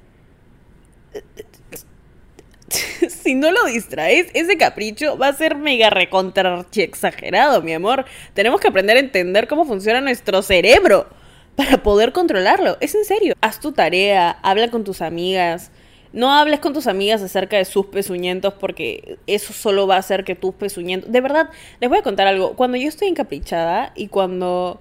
si 3.09 3.35
no 3.35 3.51
lo 3.51 3.65
distraes, 3.65 4.29
ese 4.35 4.57
capricho 4.57 5.19
va 5.19 5.29
a 5.29 5.33
ser 5.33 5.57
mega 5.57 5.91
recontra 5.91 6.65
exagerado, 6.75 7.63
mi 7.63 7.75
amor. 7.75 8.05
Tenemos 8.35 8.61
que 8.61 8.69
aprender 8.69 8.97
a 8.97 9.01
entender 9.01 9.49
cómo 9.49 9.65
funciona 9.65 10.01
nuestro 10.01 10.43
cerebro 10.43 11.09
para 11.57 11.83
poder 11.83 12.13
controlarlo. 12.13 12.77
Es 12.81 12.95
en 12.95 13.05
serio. 13.05 13.35
Haz 13.41 13.61
tu 13.61 13.73
tarea, 13.73 14.31
habla 14.43 14.71
con 14.71 14.85
tus 14.85 15.03
amigas, 15.03 15.71
no 16.13 16.33
hables 16.33 16.61
con 16.61 16.73
tus 16.73 16.87
amigas 16.87 17.23
acerca 17.23 17.57
de 17.57 17.65
sus 17.65 17.87
pezuñentos 17.87 18.55
porque 18.55 19.19
eso 19.27 19.53
solo 19.53 19.87
va 19.87 19.97
a 19.97 19.99
hacer 19.99 20.25
que 20.25 20.35
tus 20.35 20.55
pezuñentos... 20.55 21.11
De 21.11 21.21
verdad, 21.21 21.51
les 21.81 21.89
voy 21.89 21.99
a 21.99 22.03
contar 22.03 22.27
algo. 22.27 22.55
Cuando 22.57 22.77
yo 22.77 22.89
estoy 22.89 23.09
encaprichada 23.09 23.93
y 23.95 24.09
cuando 24.09 24.81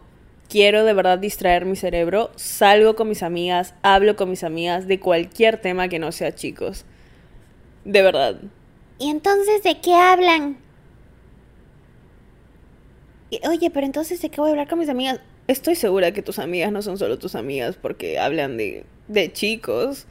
quiero 0.50 0.84
de 0.84 0.94
verdad 0.94 1.20
distraer 1.20 1.66
mi 1.66 1.76
cerebro, 1.76 2.32
salgo 2.36 2.96
con 2.96 3.08
mis 3.08 3.22
amigas, 3.22 3.76
hablo 3.84 4.16
con 4.16 4.30
mis 4.30 4.44
amigas 4.44 4.88
de 4.88 5.00
cualquier 5.00 5.62
tema 5.62 5.88
que 5.88 6.00
no 6.00 6.12
sea 6.12 6.34
chicos. 6.34 6.86
De 7.86 8.02
verdad. 8.02 8.42
¿Y 8.98 9.10
entonces 9.10 9.64
de 9.64 9.80
qué 9.80 9.94
hablan? 9.94 10.58
Oye, 13.48 13.70
pero 13.70 13.86
entonces 13.86 14.22
de 14.22 14.30
qué 14.30 14.42
voy 14.42 14.50
a 14.50 14.52
hablar 14.52 14.68
con 14.68 14.80
mis 14.80 14.90
amigas? 14.90 15.22
Estoy 15.48 15.76
segura 15.76 16.12
que 16.12 16.24
tus 16.24 16.40
amigas 16.40 16.72
no 16.72 16.82
son 16.82 16.98
solo 16.98 17.20
tus 17.20 17.36
amigas 17.36 17.78
porque 17.80 18.20
hablan 18.20 18.58
de, 18.58 18.86
de 19.08 19.32
chicos. 19.32 20.08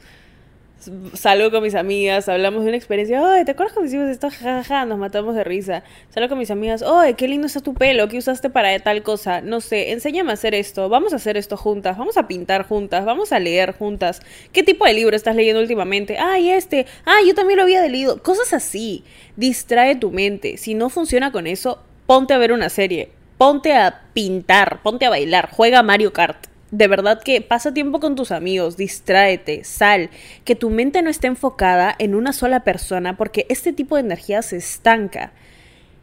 Salgo 1.13 1.51
con 1.51 1.63
mis 1.63 1.75
amigas, 1.75 2.29
hablamos 2.29 2.63
de 2.63 2.69
una 2.69 2.77
experiencia, 2.77 3.21
ay, 3.33 3.45
¿te 3.45 3.51
acuerdas 3.51 3.73
cuando 3.73 3.87
hicimos 3.87 4.09
esto? 4.09 4.29
Ja, 4.29 4.37
ja, 4.37 4.63
ja, 4.63 4.85
nos 4.85 4.97
matamos 4.97 5.35
de 5.35 5.43
risa. 5.43 5.83
Salgo 6.09 6.29
con 6.29 6.37
mis 6.37 6.51
amigas, 6.51 6.83
ay, 6.83 7.15
qué 7.15 7.27
lindo 7.27 7.47
está 7.47 7.59
tu 7.59 7.73
pelo, 7.73 8.07
¿qué 8.07 8.17
usaste 8.17 8.49
para 8.49 8.77
tal 8.79 9.03
cosa? 9.03 9.41
No 9.41 9.61
sé, 9.61 9.91
enséñame 9.91 10.31
a 10.31 10.33
hacer 10.33 10.55
esto, 10.55 10.89
vamos 10.89 11.13
a 11.13 11.17
hacer 11.17 11.37
esto 11.37 11.57
juntas, 11.57 11.97
vamos 11.97 12.17
a 12.17 12.27
pintar 12.27 12.67
juntas, 12.67 13.05
vamos 13.05 13.31
a 13.31 13.39
leer 13.39 13.73
juntas. 13.73 14.21
¿Qué 14.53 14.63
tipo 14.63 14.85
de 14.85 14.93
libro 14.93 15.15
estás 15.15 15.35
leyendo 15.35 15.61
últimamente? 15.61 16.17
Ay, 16.17 16.49
este, 16.49 16.85
ay, 17.05 17.27
yo 17.27 17.35
también 17.35 17.57
lo 17.57 17.63
había 17.63 17.85
leído. 17.87 18.21
Cosas 18.23 18.53
así, 18.53 19.03
distrae 19.35 19.95
tu 19.95 20.11
mente. 20.11 20.57
Si 20.57 20.73
no 20.73 20.89
funciona 20.89 21.31
con 21.31 21.47
eso, 21.47 21.83
ponte 22.05 22.33
a 22.33 22.37
ver 22.37 22.51
una 22.51 22.69
serie, 22.69 23.09
ponte 23.37 23.73
a 23.73 24.03
pintar, 24.13 24.81
ponte 24.81 25.05
a 25.05 25.09
bailar, 25.09 25.49
juega 25.51 25.83
Mario 25.83 26.13
Kart 26.13 26.48
de 26.71 26.87
verdad 26.87 27.21
que 27.21 27.41
pasa 27.41 27.73
tiempo 27.73 27.99
con 27.99 28.15
tus 28.15 28.31
amigos, 28.31 28.77
distráete, 28.77 29.63
sal, 29.63 30.09
que 30.45 30.55
tu 30.55 30.69
mente 30.69 31.01
no 31.01 31.09
esté 31.09 31.27
enfocada 31.27 31.95
en 31.97 32.15
una 32.15 32.33
sola 32.33 32.63
persona 32.63 33.17
porque 33.17 33.45
este 33.49 33.73
tipo 33.73 33.95
de 33.95 34.01
energía 34.01 34.41
se 34.41 34.57
estanca. 34.57 35.31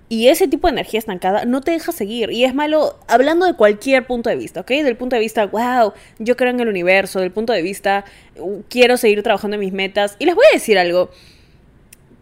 Y 0.08 0.28
ese 0.28 0.46
tipo 0.46 0.68
de 0.68 0.73
energía 0.73 1.00
estancada 1.00 1.44
no 1.46 1.62
te 1.62 1.73
deja 1.73 1.90
seguir. 1.90 2.30
Y 2.30 2.44
es 2.44 2.54
malo 2.54 2.96
hablando 3.08 3.44
de 3.44 3.54
cualquier 3.54 4.06
punto 4.06 4.30
de 4.30 4.37
vista, 4.37 4.61
¿ok? 4.61 4.68
Del 4.68 4.96
punto 4.96 5.16
de 5.16 5.20
vista, 5.20 5.46
wow, 5.46 5.94
yo 6.20 6.37
creo 6.37 6.50
en 6.50 6.61
el 6.61 6.68
universo, 6.68 7.18
del 7.20 7.32
punto 7.32 7.52
de 7.52 7.62
vista, 7.62 8.04
uh, 8.38 8.62
quiero 8.68 8.99
seguir 8.99 9.23
trabajando 9.25 9.56
en 9.56 9.61
mis 9.61 9.73
metas. 9.73 10.14
Y 10.20 10.26
les 10.26 10.37
voy 10.37 10.44
a 10.49 10.54
decir 10.54 10.78
algo 10.78 11.11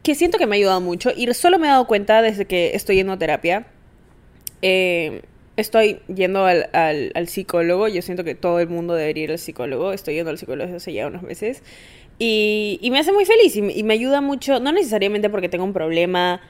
que 0.03 0.15
siento 0.15 0.39
que 0.39 0.47
me 0.47 0.57
ha 0.57 0.59
ayudado 0.59 0.81
mucho 0.81 1.11
y 1.15 1.33
solo 1.35 1.59
me 1.59 1.67
he 1.67 1.71
dado 1.71 1.87
cuenta 1.87 2.23
desde 2.23 2.47
que 2.47 2.75
estoy 2.75 2.97
yendo 2.97 3.13
a 3.13 3.19
terapia. 3.19 3.67
Eh, 4.63 5.23
estoy 5.57 6.01
yendo 6.15 6.45
al, 6.45 6.69
al, 6.73 7.29
psicólogo. 7.29 7.89
Yo 7.89 8.03
siento 8.03 8.25
que 8.25 8.35
todo 8.35 8.61
el 8.61 8.69
mundo 8.69 8.95
debería 8.95 9.25
ir 9.25 9.31
al 9.33 9.39
psicólogo. 9.39 9.93
Estoy 9.93 10.15
yendo 10.15 10.31
al 10.31 10.39
psicólogo 10.39 10.65
desde 10.65 10.77
hace 10.77 10.93
ya 10.93 11.07
unos 11.07 11.23
meses. 11.23 11.63
Y, 12.19 12.79
y 12.81 12.91
me 12.91 12.99
hace 12.99 13.13
muy 13.13 13.25
feliz 13.25 13.57
y, 13.57 13.83
me 13.83 13.95
ayuda 13.95 14.21
mucho, 14.21 14.61
no 14.61 14.71
necesariamente 14.73 15.31
porque 15.31 15.49
tengo 15.49 15.65
un 15.65 15.73
problema 15.73 16.41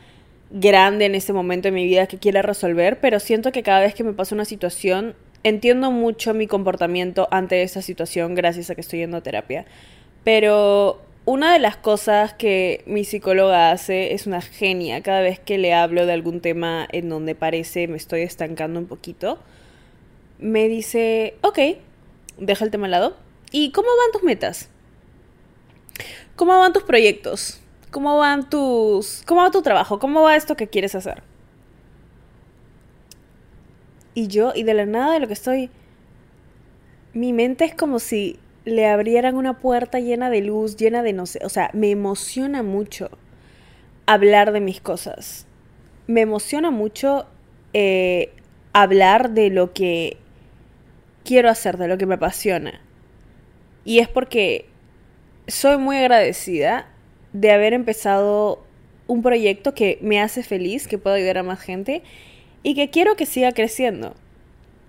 grande 0.51 1.07
en 1.07 1.15
este 1.15 1.33
momento 1.33 1.69
de 1.69 1.73
mi 1.73 1.87
vida 1.87 2.07
que 2.07 2.19
quiera 2.19 2.43
resolver, 2.43 3.01
pero 3.01 3.19
siento 3.19 3.51
que 3.51 3.63
cada 3.63 3.81
vez 3.81 3.95
que 3.95 4.05
me 4.05 4.13
pasa 4.13 4.35
una 4.35 4.45
situación, 4.45 5.15
entiendo 5.43 5.91
mucho 5.91 6.35
mi 6.35 6.47
comportamiento 6.47 7.29
ante 7.31 7.63
esa 7.63 7.81
situación 7.81 8.35
gracias 8.35 8.69
a 8.69 8.75
que 8.75 8.83
estoy 8.83 8.99
yendo 9.01 9.17
a 9.17 9.23
terapia. 9.23 9.65
Pero 10.23 11.01
una 11.27 11.53
de 11.53 11.59
las 11.59 11.77
cosas 11.77 12.35
que 12.35 12.85
mi 12.87 13.05
psicóloga 13.05 13.71
hace 13.71 14.13
es 14.13 14.27
una 14.27 14.43
genia. 14.43 15.03
Cada 15.03 15.21
vez 15.21 15.39
que 15.39 15.59
le 15.59 15.73
hablo 15.73 16.07
de 16.07 16.13
algún 16.13 16.41
tema 16.41 16.87
en 16.93 17.09
donde 17.09 17.35
parece 17.35 17.89
me 17.89 17.97
estoy 17.97 18.23
estancando 18.23 18.79
un 18.79 18.87
poquito, 18.87 19.39
me 20.39 20.69
dice, 20.69 21.37
ok, 21.41 21.59
deja 22.39 22.65
el 22.65 22.71
tema 22.71 22.87
al 22.87 22.91
lado. 22.91 23.17
¿Y 23.51 23.71
cómo 23.73 23.89
van 23.89 24.13
tus 24.13 24.23
metas? 24.23 24.69
¿Cómo 26.37 26.59
van 26.59 26.73
tus 26.73 26.83
proyectos? 26.83 27.61
¿Cómo 27.91 28.19
van 28.19 28.51
tus... 28.51 29.23
¿Cómo 29.25 29.43
va 29.43 29.51
tu 29.51 29.63
trabajo? 29.63 29.99
¿Cómo 29.99 30.23
va 30.23 30.37
esto 30.37 30.57
que 30.57 30.69
quieres 30.69 30.95
hacer? 30.95 31.23
Y 34.15 34.27
yo, 34.27 34.53
y 34.55 34.65
de 34.65 34.75
la 34.75 34.85
nada 34.85 35.15
de 35.15 35.21
lo 35.21 35.27
que 35.27 35.33
estoy... 35.33 35.71
Mi 37.13 37.33
mente 37.33 37.65
es 37.65 37.75
como 37.75 38.01
si 38.01 38.41
le 38.65 38.87
abrieran 38.87 39.37
una 39.37 39.59
puerta 39.59 40.01
llena 40.01 40.31
de 40.31 40.41
luz, 40.41 40.77
llena 40.77 41.03
de 41.03 41.13
no 41.13 41.27
sé, 41.27 41.41
o 41.45 41.49
sea, 41.49 41.71
me 41.73 41.91
emociona 41.91 42.63
mucho 42.63 43.11
hablar 44.07 44.53
de 44.53 44.61
mis 44.61 44.81
cosas. 44.81 45.47
Me 46.07 46.23
emociona 46.23 46.71
mucho 46.71 47.27
eh, 47.73 48.31
hablar 48.73 49.31
de 49.31 49.51
lo 49.51 49.73
que 49.73 50.17
quiero 51.25 51.49
hacer, 51.51 51.79
de 51.79 51.89
lo 51.89 51.99
que 51.99 52.07
me 52.07 52.15
apasiona. 52.15 52.81
Y 53.85 53.99
es 53.99 54.09
porque 54.09 54.67
soy 55.47 55.77
muy 55.79 55.97
agradecida 55.97 56.89
de 57.33 57.51
haber 57.51 57.73
empezado 57.73 58.65
un 59.07 59.23
proyecto 59.23 59.75
que 59.75 59.99
me 60.01 60.21
hace 60.21 60.43
feliz, 60.43 60.89
que 60.89 60.99
puedo 60.99 61.17
ayudar 61.17 61.39
a 61.39 61.43
más 61.43 61.61
gente 61.61 62.03
y 62.63 62.75
que 62.75 62.91
quiero 62.91 63.17
que 63.17 63.27
siga 63.27 63.53
creciendo. 63.53 64.15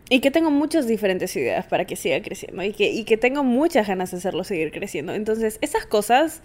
Y 0.10 0.20
que 0.20 0.30
tengo 0.30 0.52
muchas 0.52 0.88
diferentes 0.88 1.36
ideas 1.36 1.66
para 1.66 1.86
que 1.86 1.96
siga 1.96 2.22
creciendo 2.22 2.62
y 2.64 2.74
que, 2.74 2.92
y 2.92 3.06
que 3.06 3.18
tengo 3.18 3.44
muchas 3.44 3.88
ganas 3.88 4.12
de 4.12 4.18
hacerlo 4.18 4.44
seguir 4.44 4.72
creciendo. 4.72 5.14
Entonces, 5.16 5.58
esas 5.62 5.86
cosas 5.88 6.42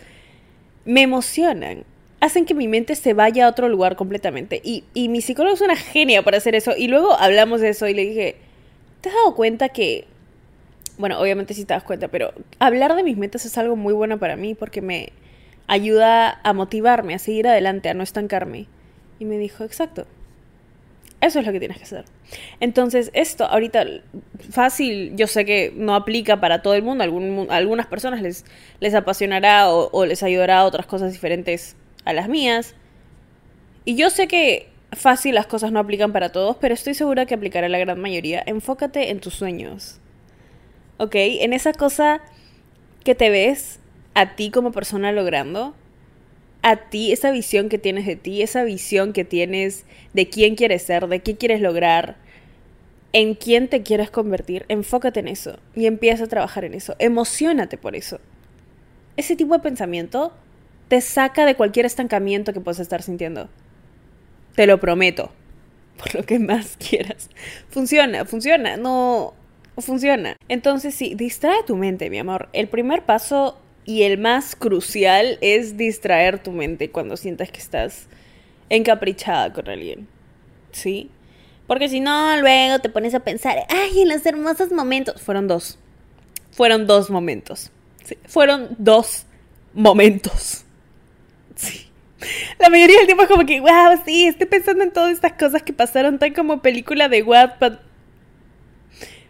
me 0.86 1.02
emocionan. 1.02 1.84
Hacen 2.20 2.46
que 2.46 2.54
mi 2.54 2.68
mente 2.68 2.94
se 2.96 3.12
vaya 3.12 3.46
a 3.46 3.50
otro 3.50 3.68
lugar 3.68 3.96
completamente. 3.96 4.62
Y, 4.64 4.84
y 4.94 5.08
mi 5.10 5.20
psicólogo 5.20 5.54
es 5.54 5.60
una 5.60 5.76
genia 5.76 6.22
para 6.22 6.38
hacer 6.38 6.54
eso. 6.54 6.72
Y 6.76 6.88
luego 6.88 7.12
hablamos 7.18 7.60
de 7.60 7.68
eso 7.68 7.86
y 7.86 7.92
le 7.92 8.06
dije, 8.06 8.36
¿te 9.02 9.10
has 9.10 9.14
dado 9.14 9.34
cuenta 9.34 9.68
que... 9.68 10.06
Bueno, 10.96 11.18
obviamente 11.20 11.54
sí 11.54 11.64
te 11.64 11.74
das 11.74 11.82
cuenta, 11.82 12.08
pero 12.08 12.32
hablar 12.58 12.94
de 12.94 13.02
mis 13.02 13.16
metas 13.16 13.46
es 13.46 13.56
algo 13.56 13.74
muy 13.74 13.94
bueno 13.94 14.18
para 14.18 14.36
mí 14.36 14.54
porque 14.54 14.82
me 14.82 15.12
ayuda 15.66 16.40
a 16.42 16.52
motivarme, 16.52 17.14
a 17.14 17.18
seguir 17.18 17.46
adelante, 17.46 17.88
a 17.88 17.94
no 17.94 18.02
estancarme. 18.02 18.66
Y 19.18 19.24
me 19.26 19.38
dijo, 19.38 19.64
exacto. 19.64 20.06
Eso 21.20 21.38
es 21.38 21.46
lo 21.46 21.52
que 21.52 21.58
tienes 21.58 21.76
que 21.76 21.84
hacer. 21.84 22.04
Entonces, 22.60 23.10
esto 23.12 23.44
ahorita 23.44 23.84
fácil, 24.50 25.12
yo 25.16 25.26
sé 25.26 25.44
que 25.44 25.72
no 25.76 25.94
aplica 25.94 26.40
para 26.40 26.62
todo 26.62 26.74
el 26.74 26.82
mundo, 26.82 27.04
algunas 27.50 27.86
personas 27.86 28.22
les, 28.22 28.46
les 28.80 28.94
apasionará 28.94 29.70
o, 29.70 30.06
les 30.06 30.22
ayudará 30.22 30.60
a 30.60 30.64
otras 30.64 30.86
cosas 30.86 31.12
diferentes 31.12 31.76
a 32.06 32.14
las 32.14 32.28
mías. 32.28 32.74
Y 33.84 33.96
yo 33.96 34.08
sé 34.08 34.28
que 34.28 34.68
fácil 34.92 35.34
las 35.34 35.46
cosas 35.46 35.72
no 35.72 35.78
aplican 35.78 36.12
para 36.12 36.30
todos, 36.30 36.56
pero 36.58 36.72
estoy 36.72 36.94
segura 36.94 37.26
que 37.26 37.34
aplicará 37.34 37.68
la 37.68 37.78
gran 37.78 38.00
mayoría. 38.00 38.42
Enfócate 38.46 39.10
en 39.10 39.20
tus 39.20 39.34
sueños. 39.34 40.00
¿Ok? 40.96 41.14
En 41.14 41.52
esa 41.52 41.74
cosa 41.74 42.22
que 43.04 43.14
te 43.14 43.28
ves 43.28 43.78
a 44.14 44.36
ti 44.36 44.50
como 44.50 44.72
persona 44.72 45.12
logrando 45.12 45.74
a 46.62 46.76
ti, 46.76 47.12
esa 47.12 47.30
visión 47.30 47.68
que 47.68 47.78
tienes 47.78 48.06
de 48.06 48.16
ti, 48.16 48.42
esa 48.42 48.64
visión 48.64 49.12
que 49.12 49.24
tienes 49.24 49.84
de 50.12 50.28
quién 50.28 50.56
quieres 50.56 50.82
ser, 50.82 51.06
de 51.08 51.20
qué 51.20 51.36
quieres 51.36 51.60
lograr, 51.60 52.16
en 53.12 53.34
quién 53.34 53.68
te 53.68 53.82
quieres 53.82 54.10
convertir, 54.10 54.66
enfócate 54.68 55.20
en 55.20 55.28
eso 55.28 55.58
y 55.74 55.86
empieza 55.86 56.24
a 56.24 56.28
trabajar 56.28 56.64
en 56.64 56.74
eso. 56.74 56.94
Emocionate 56.98 57.76
por 57.76 57.96
eso. 57.96 58.20
Ese 59.16 59.36
tipo 59.36 59.54
de 59.54 59.60
pensamiento 59.60 60.32
te 60.88 61.00
saca 61.00 61.46
de 61.46 61.54
cualquier 61.54 61.86
estancamiento 61.86 62.52
que 62.52 62.60
puedas 62.60 62.80
estar 62.80 63.02
sintiendo. 63.02 63.48
Te 64.54 64.66
lo 64.66 64.78
prometo. 64.80 65.30
Por 65.96 66.14
lo 66.14 66.22
que 66.24 66.38
más 66.38 66.76
quieras. 66.88 67.28
Funciona, 67.68 68.24
funciona, 68.24 68.76
no 68.76 69.34
funciona. 69.78 70.36
Entonces 70.48 70.94
sí, 70.94 71.14
distrae 71.14 71.62
tu 71.66 71.76
mente, 71.76 72.10
mi 72.10 72.18
amor. 72.18 72.48
El 72.52 72.68
primer 72.68 73.04
paso 73.04 73.58
y 73.84 74.02
el 74.02 74.18
más 74.18 74.54
crucial 74.54 75.38
es 75.40 75.76
distraer 75.76 76.42
tu 76.42 76.52
mente 76.52 76.90
cuando 76.90 77.16
sientas 77.16 77.50
que 77.50 77.58
estás 77.58 78.06
encaprichada 78.68 79.52
con 79.52 79.68
alguien. 79.68 80.06
¿Sí? 80.72 81.10
Porque 81.66 81.88
si 81.88 82.00
no, 82.00 82.36
luego 82.40 82.80
te 82.80 82.88
pones 82.88 83.14
a 83.14 83.20
pensar, 83.20 83.58
ay, 83.68 84.02
en 84.02 84.08
los 84.08 84.24
hermosos 84.26 84.72
momentos. 84.72 85.22
Fueron 85.22 85.48
dos. 85.48 85.78
Fueron 86.50 86.86
dos 86.86 87.10
momentos. 87.10 87.70
Fueron 88.26 88.74
dos 88.78 89.26
momentos. 89.72 90.64
Sí. 91.54 91.86
La 92.58 92.68
mayoría 92.68 92.98
del 92.98 93.06
tiempo 93.06 93.22
es 93.22 93.28
como 93.28 93.46
que, 93.46 93.60
wow, 93.60 94.00
sí, 94.04 94.26
estoy 94.26 94.46
pensando 94.46 94.84
en 94.84 94.92
todas 94.92 95.12
estas 95.12 95.32
cosas 95.32 95.62
que 95.62 95.72
pasaron 95.72 96.18
tan 96.18 96.34
como 96.34 96.60
película 96.60 97.08
de 97.08 97.22
Wattpad. 97.22 97.78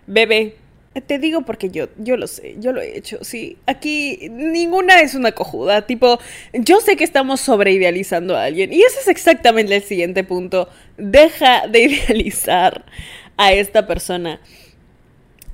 Bebé, 0.07 0.57
te 1.07 1.19
digo 1.21 1.43
porque 1.43 1.71
yo, 1.71 1.87
yo 1.99 2.17
lo 2.17 2.27
sé, 2.27 2.57
yo 2.59 2.73
lo 2.73 2.81
he 2.81 2.99
hecho, 2.99 3.19
sí. 3.23 3.57
Aquí 3.67 4.29
ninguna 4.31 5.01
es 5.01 5.15
una 5.15 5.33
cojuda, 5.33 5.87
tipo, 5.87 6.19
yo 6.53 6.81
sé 6.81 6.97
que 6.97 7.05
estamos 7.05 7.41
sobreidealizando 7.41 8.37
a 8.37 8.45
alguien 8.45 8.73
y 8.73 8.83
ese 8.83 8.99
es 9.01 9.09
exactamente 9.09 9.77
el 9.77 9.83
siguiente 9.83 10.25
punto. 10.25 10.69
Deja 10.97 11.69
de 11.69 11.81
idealizar 11.85 12.85
a 13.37 13.53
esta 13.53 13.87
persona. 13.87 14.41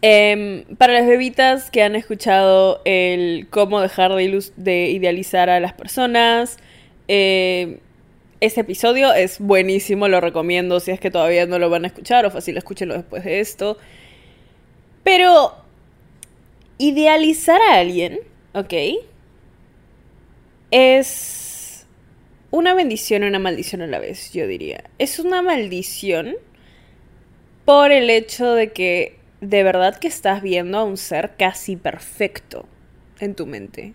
Em, 0.03 0.65
para 0.77 0.93
las 0.93 1.07
bebitas 1.07 1.71
que 1.71 1.83
han 1.83 1.97
escuchado 1.97 2.81
el 2.85 3.49
cómo 3.51 3.81
dejar 3.81 4.15
de, 4.15 4.43
de 4.57 4.91
idealizar 4.91 5.51
a 5.51 5.61
las 5.61 5.73
personas, 5.75 6.59
eh, 7.09 7.81
este 8.41 8.61
episodio 8.61 9.13
es 9.13 9.39
buenísimo, 9.39 10.09
lo 10.09 10.21
recomiendo 10.21 10.81
si 10.81 10.91
es 10.91 11.01
que 11.01 11.11
todavía 11.11 11.47
no 11.47 11.59
lo 11.59 11.71
van 11.71 11.85
a 11.85 11.89
escuchar 11.89 12.27
o 12.27 12.31
fácil 12.31 12.57
escúchenlo 12.57 12.95
después 12.95 13.25
de 13.25 13.41
esto. 13.41 13.79
Pero 15.07 15.55
idealizar 16.79 17.61
a 17.63 17.77
alguien, 17.77 18.19
¿ok? 18.55 18.75
Es 20.73 21.87
una 22.51 22.75
bendición 22.75 23.23
y 23.23 23.29
una 23.29 23.39
maldición 23.39 23.83
a 23.83 23.87
la 23.87 24.01
vez, 24.01 24.33
yo 24.33 24.49
diría. 24.49 24.83
Es 24.99 25.21
una 25.21 25.43
maldición 25.43 26.35
por 27.65 27.93
el 27.93 28.11
hecho 28.11 28.55
de 28.55 28.73
que 28.73 29.21
de 29.41 29.63
verdad 29.63 29.97
que 29.97 30.09
estás 30.09 30.43
viendo 30.43 30.79
a 30.79 30.83
un 30.83 30.97
ser 30.97 31.37
casi 31.39 31.77
perfecto 31.77 32.67
en 33.21 33.37
tu 33.37 33.47
mente. 33.47 33.95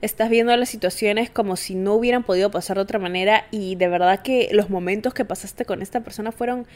Estás 0.00 0.30
viendo 0.30 0.56
las 0.56 0.68
situaciones 0.68 1.28
como 1.28 1.56
si 1.56 1.74
no 1.74 1.94
hubieran 1.94 2.22
podido 2.22 2.52
pasar 2.52 2.76
de 2.76 2.82
otra 2.82 3.00
manera 3.00 3.48
y 3.50 3.74
de 3.74 3.88
verdad 3.88 4.22
que 4.22 4.48
los 4.52 4.70
momentos 4.70 5.12
que 5.12 5.24
pasaste 5.24 5.64
con 5.64 5.82
esta 5.82 6.02
persona 6.04 6.30
fueron 6.30 6.68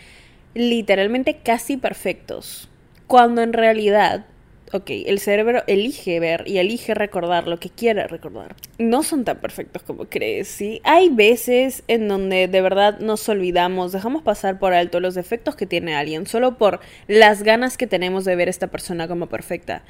literalmente 0.55 1.37
casi 1.37 1.77
perfectos 1.77 2.69
cuando 3.07 3.43
en 3.43 3.53
realidad 3.53 4.27
Ok, 4.73 4.91
el 5.07 5.21
cerebro 5.21 5.63
elige 5.69 6.19
ver 6.19 6.43
y 6.47 6.59
elige 6.59 6.93
recordar 6.93 7.47
lo 7.47 7.61
que 7.61 7.71
quiere 7.71 8.09
recordar. 8.09 8.57
No 8.79 9.05
son 9.05 9.25
tan 9.25 9.39
perfectos 9.39 9.83
como 9.83 10.07
crees, 10.07 10.49
¿sí? 10.49 10.81
Hay 10.83 11.09
veces 11.09 11.85
en 11.87 12.09
donde 12.09 12.49
de 12.49 12.61
verdad 12.61 12.99
nos 12.99 13.29
olvidamos, 13.29 13.93
dejamos 13.93 14.23
pasar 14.23 14.59
por 14.59 14.75
alto 14.75 14.99
los 14.99 15.15
defectos 15.15 15.55
que 15.55 15.67
tiene 15.67 15.95
alguien 15.95 16.27
solo 16.27 16.59
por 16.59 16.81
las 17.07 17.45
ganas 17.45 17.77
que 17.77 17.87
tenemos 17.87 18.25
de 18.25 18.35
ver 18.35 18.49
a 18.49 18.51
esta 18.51 18.67
persona 18.67 19.07
como 19.07 19.29
perfecta. 19.29 19.85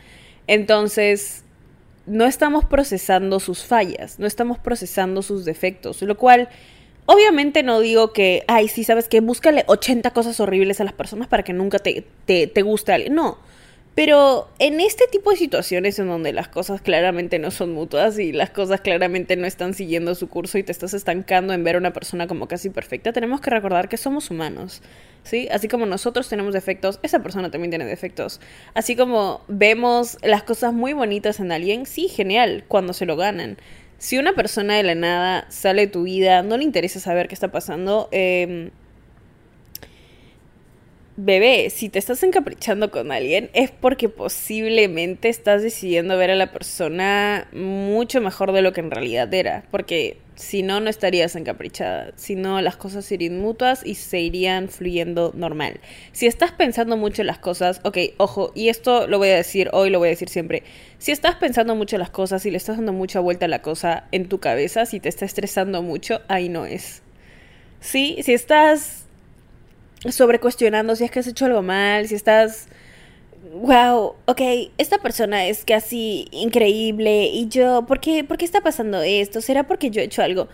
Entonces, 0.46 1.44
no 2.04 2.26
estamos 2.26 2.66
procesando 2.66 3.40
sus 3.40 3.64
fallas, 3.64 4.18
no 4.18 4.26
estamos 4.26 4.58
procesando 4.58 5.22
sus 5.22 5.46
defectos, 5.46 6.02
lo 6.02 6.18
cual 6.18 6.50
obviamente 7.06 7.62
no 7.62 7.80
digo 7.80 8.12
que, 8.12 8.44
ay, 8.48 8.68
sí, 8.68 8.84
sabes 8.84 9.08
que 9.08 9.20
búscale 9.20 9.64
80 9.66 10.10
cosas 10.10 10.38
horribles 10.40 10.80
a 10.80 10.84
las 10.84 10.92
personas 10.92 11.28
para 11.28 11.42
que 11.42 11.52
nunca 11.52 11.78
te, 11.78 12.04
te, 12.26 12.46
te 12.46 12.62
guste 12.62 12.92
alguien. 12.92 13.14
No. 13.14 13.38
Pero 13.96 14.50
en 14.58 14.78
este 14.78 15.06
tipo 15.10 15.30
de 15.30 15.38
situaciones 15.38 15.98
en 15.98 16.08
donde 16.08 16.34
las 16.34 16.48
cosas 16.48 16.82
claramente 16.82 17.38
no 17.38 17.50
son 17.50 17.72
mutuas 17.72 18.18
y 18.18 18.30
las 18.30 18.50
cosas 18.50 18.82
claramente 18.82 19.36
no 19.36 19.46
están 19.46 19.72
siguiendo 19.72 20.14
su 20.14 20.28
curso 20.28 20.58
y 20.58 20.62
te 20.62 20.70
estás 20.70 20.92
estancando 20.92 21.54
en 21.54 21.64
ver 21.64 21.76
a 21.76 21.78
una 21.78 21.94
persona 21.94 22.26
como 22.26 22.46
casi 22.46 22.68
perfecta, 22.68 23.14
tenemos 23.14 23.40
que 23.40 23.48
recordar 23.48 23.88
que 23.88 23.96
somos 23.96 24.30
humanos, 24.30 24.82
¿sí? 25.22 25.48
Así 25.50 25.66
como 25.68 25.86
nosotros 25.86 26.28
tenemos 26.28 26.52
defectos, 26.52 27.00
esa 27.02 27.22
persona 27.22 27.50
también 27.50 27.70
tiene 27.70 27.86
defectos. 27.86 28.38
Así 28.74 28.96
como 28.96 29.40
vemos 29.48 30.18
las 30.22 30.42
cosas 30.42 30.74
muy 30.74 30.92
bonitas 30.92 31.40
en 31.40 31.50
alguien, 31.50 31.86
sí, 31.86 32.08
genial, 32.08 32.64
cuando 32.68 32.92
se 32.92 33.06
lo 33.06 33.16
ganan. 33.16 33.56
Si 33.98 34.18
una 34.18 34.34
persona 34.34 34.76
de 34.76 34.82
la 34.82 34.94
nada 34.94 35.46
sale 35.50 35.82
de 35.82 35.92
tu 35.92 36.02
vida, 36.02 36.42
no 36.42 36.56
le 36.56 36.64
interesa 36.64 37.00
saber 37.00 37.28
qué 37.28 37.34
está 37.34 37.50
pasando, 37.50 38.08
eh, 38.12 38.70
bebé, 41.16 41.70
si 41.70 41.88
te 41.88 41.98
estás 41.98 42.22
encaprichando 42.22 42.90
con 42.90 43.10
alguien 43.10 43.50
es 43.54 43.70
porque 43.70 44.08
posiblemente 44.08 45.28
estás 45.28 45.62
decidiendo 45.62 46.16
ver 46.18 46.30
a 46.30 46.34
la 46.34 46.52
persona 46.52 47.48
mucho 47.52 48.20
mejor 48.20 48.52
de 48.52 48.62
lo 48.62 48.72
que 48.72 48.80
en 48.80 48.90
realidad 48.90 49.32
era. 49.32 49.64
Porque 49.70 50.18
si 50.36 50.62
no, 50.62 50.80
no 50.80 50.90
estarías 50.90 51.34
encaprichada. 51.34 52.12
Si 52.16 52.36
no, 52.36 52.60
las 52.60 52.76
cosas 52.76 53.04
serían 53.04 53.40
mutuas 53.40 53.84
y 53.84 53.94
se 53.94 54.20
irían 54.20 54.68
fluyendo 54.68 55.32
normal. 55.34 55.80
Si 56.12 56.26
estás 56.26 56.52
pensando 56.52 56.96
mucho 56.96 57.22
en 57.22 57.26
las 57.26 57.38
cosas, 57.38 57.80
ok, 57.84 57.98
ojo, 58.18 58.52
y 58.54 58.68
esto 58.68 59.06
lo 59.08 59.18
voy 59.18 59.30
a 59.30 59.36
decir 59.36 59.70
hoy, 59.72 59.90
lo 59.90 59.98
voy 59.98 60.08
a 60.08 60.10
decir 60.10 60.28
siempre. 60.28 60.62
Si 60.98 61.10
estás 61.10 61.36
pensando 61.36 61.74
mucho 61.74 61.96
en 61.96 62.00
las 62.00 62.10
cosas 62.10 62.44
y 62.46 62.50
le 62.50 62.58
estás 62.58 62.76
dando 62.76 62.92
mucha 62.92 63.18
vuelta 63.18 63.46
a 63.46 63.48
la 63.48 63.62
cosa 63.62 64.04
en 64.12 64.28
tu 64.28 64.38
cabeza, 64.38 64.86
si 64.86 65.00
te 65.00 65.08
está 65.08 65.24
estresando 65.24 65.82
mucho, 65.82 66.20
ahí 66.28 66.48
no 66.48 66.66
es. 66.66 67.02
Sí, 67.80 68.18
si 68.22 68.34
estás 68.34 69.06
sobre 70.10 70.38
cuestionando 70.38 70.94
si 70.96 71.04
es 71.04 71.10
que 71.10 71.20
has 71.20 71.26
hecho 71.26 71.46
algo 71.46 71.62
mal, 71.62 72.06
si 72.08 72.14
estás, 72.14 72.68
wow, 73.52 74.14
ok, 74.26 74.40
esta 74.78 74.98
persona 74.98 75.46
es 75.46 75.64
casi 75.64 76.28
increíble 76.30 77.26
y 77.26 77.48
yo, 77.48 77.86
¿por 77.86 78.00
qué, 78.00 78.24
¿por 78.24 78.38
qué 78.38 78.44
está 78.44 78.60
pasando 78.60 79.02
esto? 79.02 79.40
¿Será 79.40 79.66
porque 79.66 79.90
yo 79.90 80.00
he 80.00 80.04
hecho 80.04 80.22
algo? 80.22 80.48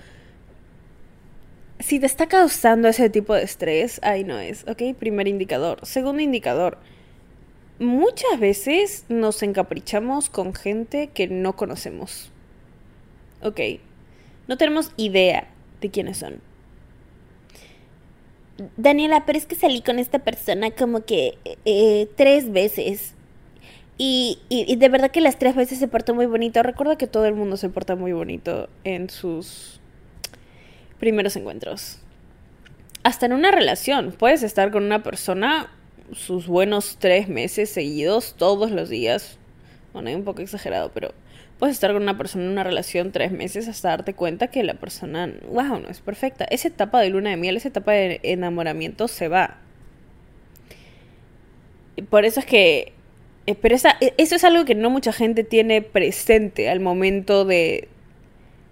Si 1.78 1.98
te 1.98 2.06
está 2.06 2.26
causando 2.26 2.88
ese 2.88 3.10
tipo 3.10 3.34
de 3.34 3.42
estrés, 3.42 4.00
ahí 4.02 4.24
no 4.24 4.38
es, 4.38 4.64
ok, 4.68 4.96
primer 4.98 5.26
indicador. 5.26 5.80
Segundo 5.84 6.22
indicador, 6.22 6.78
muchas 7.78 8.38
veces 8.38 9.04
nos 9.08 9.42
encaprichamos 9.42 10.30
con 10.30 10.54
gente 10.54 11.08
que 11.08 11.26
no 11.26 11.56
conocemos. 11.56 12.30
Ok, 13.42 13.60
no 14.46 14.56
tenemos 14.56 14.92
idea 14.96 15.48
de 15.80 15.90
quiénes 15.90 16.18
son 16.18 16.51
Daniela, 18.76 19.24
pero 19.26 19.38
es 19.38 19.46
que 19.46 19.54
salí 19.54 19.82
con 19.82 19.98
esta 19.98 20.18
persona 20.18 20.70
como 20.70 21.04
que 21.04 21.38
eh, 21.64 22.08
tres 22.16 22.52
veces. 22.52 23.14
Y, 23.98 24.38
y, 24.48 24.76
de 24.76 24.88
verdad 24.88 25.10
que 25.10 25.20
las 25.20 25.38
tres 25.38 25.54
veces 25.54 25.78
se 25.78 25.86
portó 25.86 26.14
muy 26.14 26.26
bonito. 26.26 26.62
Recuerda 26.62 26.96
que 26.96 27.06
todo 27.06 27.26
el 27.26 27.34
mundo 27.34 27.56
se 27.56 27.68
porta 27.68 27.94
muy 27.94 28.12
bonito 28.12 28.68
en 28.84 29.10
sus 29.10 29.80
primeros 30.98 31.36
encuentros. 31.36 31.98
Hasta 33.04 33.26
en 33.26 33.32
una 33.32 33.50
relación. 33.50 34.12
Puedes 34.12 34.42
estar 34.42 34.70
con 34.70 34.84
una 34.84 35.02
persona 35.02 35.70
sus 36.12 36.46
buenos 36.46 36.96
tres 36.98 37.28
meses 37.28 37.70
seguidos, 37.70 38.34
todos 38.36 38.70
los 38.70 38.88
días. 38.88 39.38
Bueno, 39.92 40.10
es 40.10 40.16
un 40.16 40.24
poco 40.24 40.42
exagerado, 40.42 40.90
pero 40.92 41.12
puedes 41.62 41.76
estar 41.76 41.92
con 41.92 42.02
una 42.02 42.18
persona 42.18 42.44
en 42.44 42.50
una 42.50 42.64
relación 42.64 43.12
tres 43.12 43.30
meses 43.30 43.68
hasta 43.68 43.90
darte 43.90 44.14
cuenta 44.14 44.48
que 44.48 44.64
la 44.64 44.74
persona, 44.74 45.32
wow, 45.48 45.78
no 45.78 45.90
es 45.90 46.00
perfecta. 46.00 46.44
Esa 46.46 46.66
etapa 46.66 47.00
de 47.00 47.08
luna 47.08 47.30
de 47.30 47.36
miel, 47.36 47.56
esa 47.56 47.68
etapa 47.68 47.92
de 47.92 48.18
enamoramiento 48.24 49.06
se 49.06 49.28
va. 49.28 49.58
Por 52.10 52.24
eso 52.24 52.40
es 52.40 52.46
que... 52.46 52.94
Eh, 53.46 53.54
pero 53.54 53.76
esa, 53.76 53.96
e, 54.00 54.12
eso 54.18 54.34
es 54.34 54.42
algo 54.42 54.64
que 54.64 54.74
no 54.74 54.90
mucha 54.90 55.12
gente 55.12 55.44
tiene 55.44 55.82
presente 55.82 56.68
al 56.68 56.80
momento 56.80 57.44
de, 57.44 57.86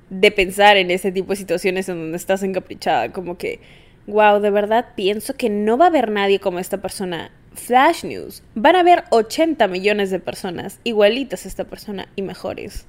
de 0.08 0.32
pensar 0.32 0.76
en 0.76 0.90
ese 0.90 1.12
tipo 1.12 1.28
de 1.28 1.36
situaciones 1.36 1.88
en 1.88 1.94
donde 1.96 2.16
estás 2.16 2.42
encaprichada. 2.42 3.12
Como 3.12 3.38
que, 3.38 3.60
wow, 4.08 4.40
de 4.40 4.50
verdad 4.50 4.86
pienso 4.96 5.34
que 5.36 5.48
no 5.48 5.78
va 5.78 5.84
a 5.84 5.88
haber 5.90 6.10
nadie 6.10 6.40
como 6.40 6.58
esta 6.58 6.78
persona 6.78 7.30
Flash 7.54 8.04
News, 8.04 8.42
van 8.54 8.76
a 8.76 8.82
ver 8.82 9.04
80 9.10 9.66
millones 9.68 10.10
de 10.10 10.20
personas 10.20 10.80
igualitas 10.84 11.44
a 11.44 11.48
esta 11.48 11.64
persona 11.64 12.08
y 12.16 12.22
mejores. 12.22 12.86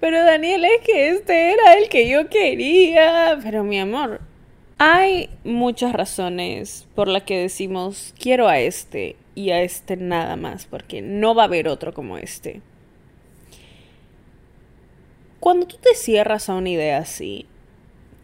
Pero 0.00 0.24
Daniel, 0.24 0.64
es 0.64 0.84
que 0.84 1.10
este 1.10 1.52
era 1.52 1.74
el 1.74 1.88
que 1.88 2.08
yo 2.08 2.28
quería. 2.28 3.38
Pero 3.40 3.62
mi 3.62 3.78
amor, 3.78 4.20
hay 4.76 5.30
muchas 5.44 5.92
razones 5.92 6.88
por 6.96 7.06
las 7.06 7.22
que 7.22 7.38
decimos 7.38 8.12
quiero 8.18 8.48
a 8.48 8.58
este 8.58 9.14
y 9.36 9.50
a 9.50 9.62
este 9.62 9.96
nada 9.96 10.34
más, 10.34 10.66
porque 10.66 11.02
no 11.02 11.36
va 11.36 11.44
a 11.44 11.46
haber 11.46 11.68
otro 11.68 11.94
como 11.94 12.18
este. 12.18 12.62
Cuando 15.38 15.66
tú 15.66 15.76
te 15.76 15.94
cierras 15.94 16.48
a 16.48 16.54
una 16.54 16.70
idea 16.70 16.98
así, 16.98 17.46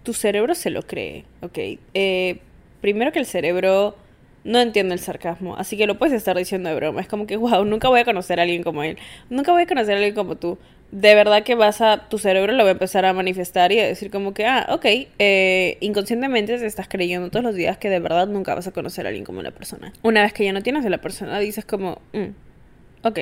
tu 0.02 0.14
cerebro 0.14 0.56
se 0.56 0.70
lo 0.70 0.82
cree, 0.82 1.26
¿ok? 1.42 1.58
Eh, 1.94 2.40
primero 2.80 3.12
que 3.12 3.18
el 3.18 3.26
cerebro 3.26 3.96
no 4.44 4.60
entiende 4.60 4.94
el 4.94 5.00
sarcasmo, 5.00 5.56
así 5.56 5.76
que 5.76 5.86
lo 5.86 5.98
puedes 5.98 6.14
estar 6.14 6.36
diciendo 6.36 6.68
de 6.68 6.74
broma. 6.76 7.00
Es 7.00 7.08
como 7.08 7.26
que, 7.26 7.36
wow, 7.36 7.64
nunca 7.64 7.88
voy 7.88 8.00
a 8.00 8.04
conocer 8.04 8.38
a 8.40 8.42
alguien 8.42 8.62
como 8.62 8.82
él, 8.82 8.98
nunca 9.30 9.52
voy 9.52 9.62
a 9.62 9.66
conocer 9.66 9.94
a 9.94 9.96
alguien 9.96 10.14
como 10.14 10.36
tú. 10.36 10.58
De 10.90 11.14
verdad 11.14 11.42
que 11.42 11.54
vas 11.54 11.82
a, 11.82 12.08
tu 12.08 12.16
cerebro 12.16 12.52
lo 12.54 12.64
va 12.64 12.70
a 12.70 12.72
empezar 12.72 13.04
a 13.04 13.12
manifestar 13.12 13.72
y 13.72 13.78
a 13.78 13.86
decir 13.86 14.10
como 14.10 14.32
que, 14.32 14.46
ah, 14.46 14.68
ok, 14.70 14.86
eh, 15.18 15.76
inconscientemente 15.80 16.56
te 16.56 16.64
estás 16.64 16.88
creyendo 16.88 17.28
todos 17.28 17.44
los 17.44 17.54
días 17.54 17.76
que 17.76 17.90
de 17.90 18.00
verdad 18.00 18.26
nunca 18.26 18.54
vas 18.54 18.66
a 18.68 18.72
conocer 18.72 19.04
a 19.04 19.08
alguien 19.08 19.26
como 19.26 19.42
la 19.42 19.50
persona. 19.50 19.92
Una 20.02 20.22
vez 20.22 20.32
que 20.32 20.44
ya 20.44 20.52
no 20.54 20.62
tienes 20.62 20.86
a 20.86 20.88
la 20.88 20.98
persona, 20.98 21.38
dices 21.40 21.66
como, 21.66 22.00
mm, 22.14 23.06
ok, 23.06 23.18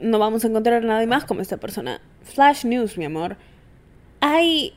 no 0.00 0.18
vamos 0.18 0.44
a 0.44 0.48
encontrar 0.48 0.84
a 0.84 0.86
nadie 0.86 1.06
más 1.06 1.24
como 1.24 1.40
esta 1.40 1.56
persona. 1.56 2.00
Flash 2.22 2.64
news, 2.64 2.96
mi 2.96 3.04
amor. 3.04 3.36
Hay 4.20 4.74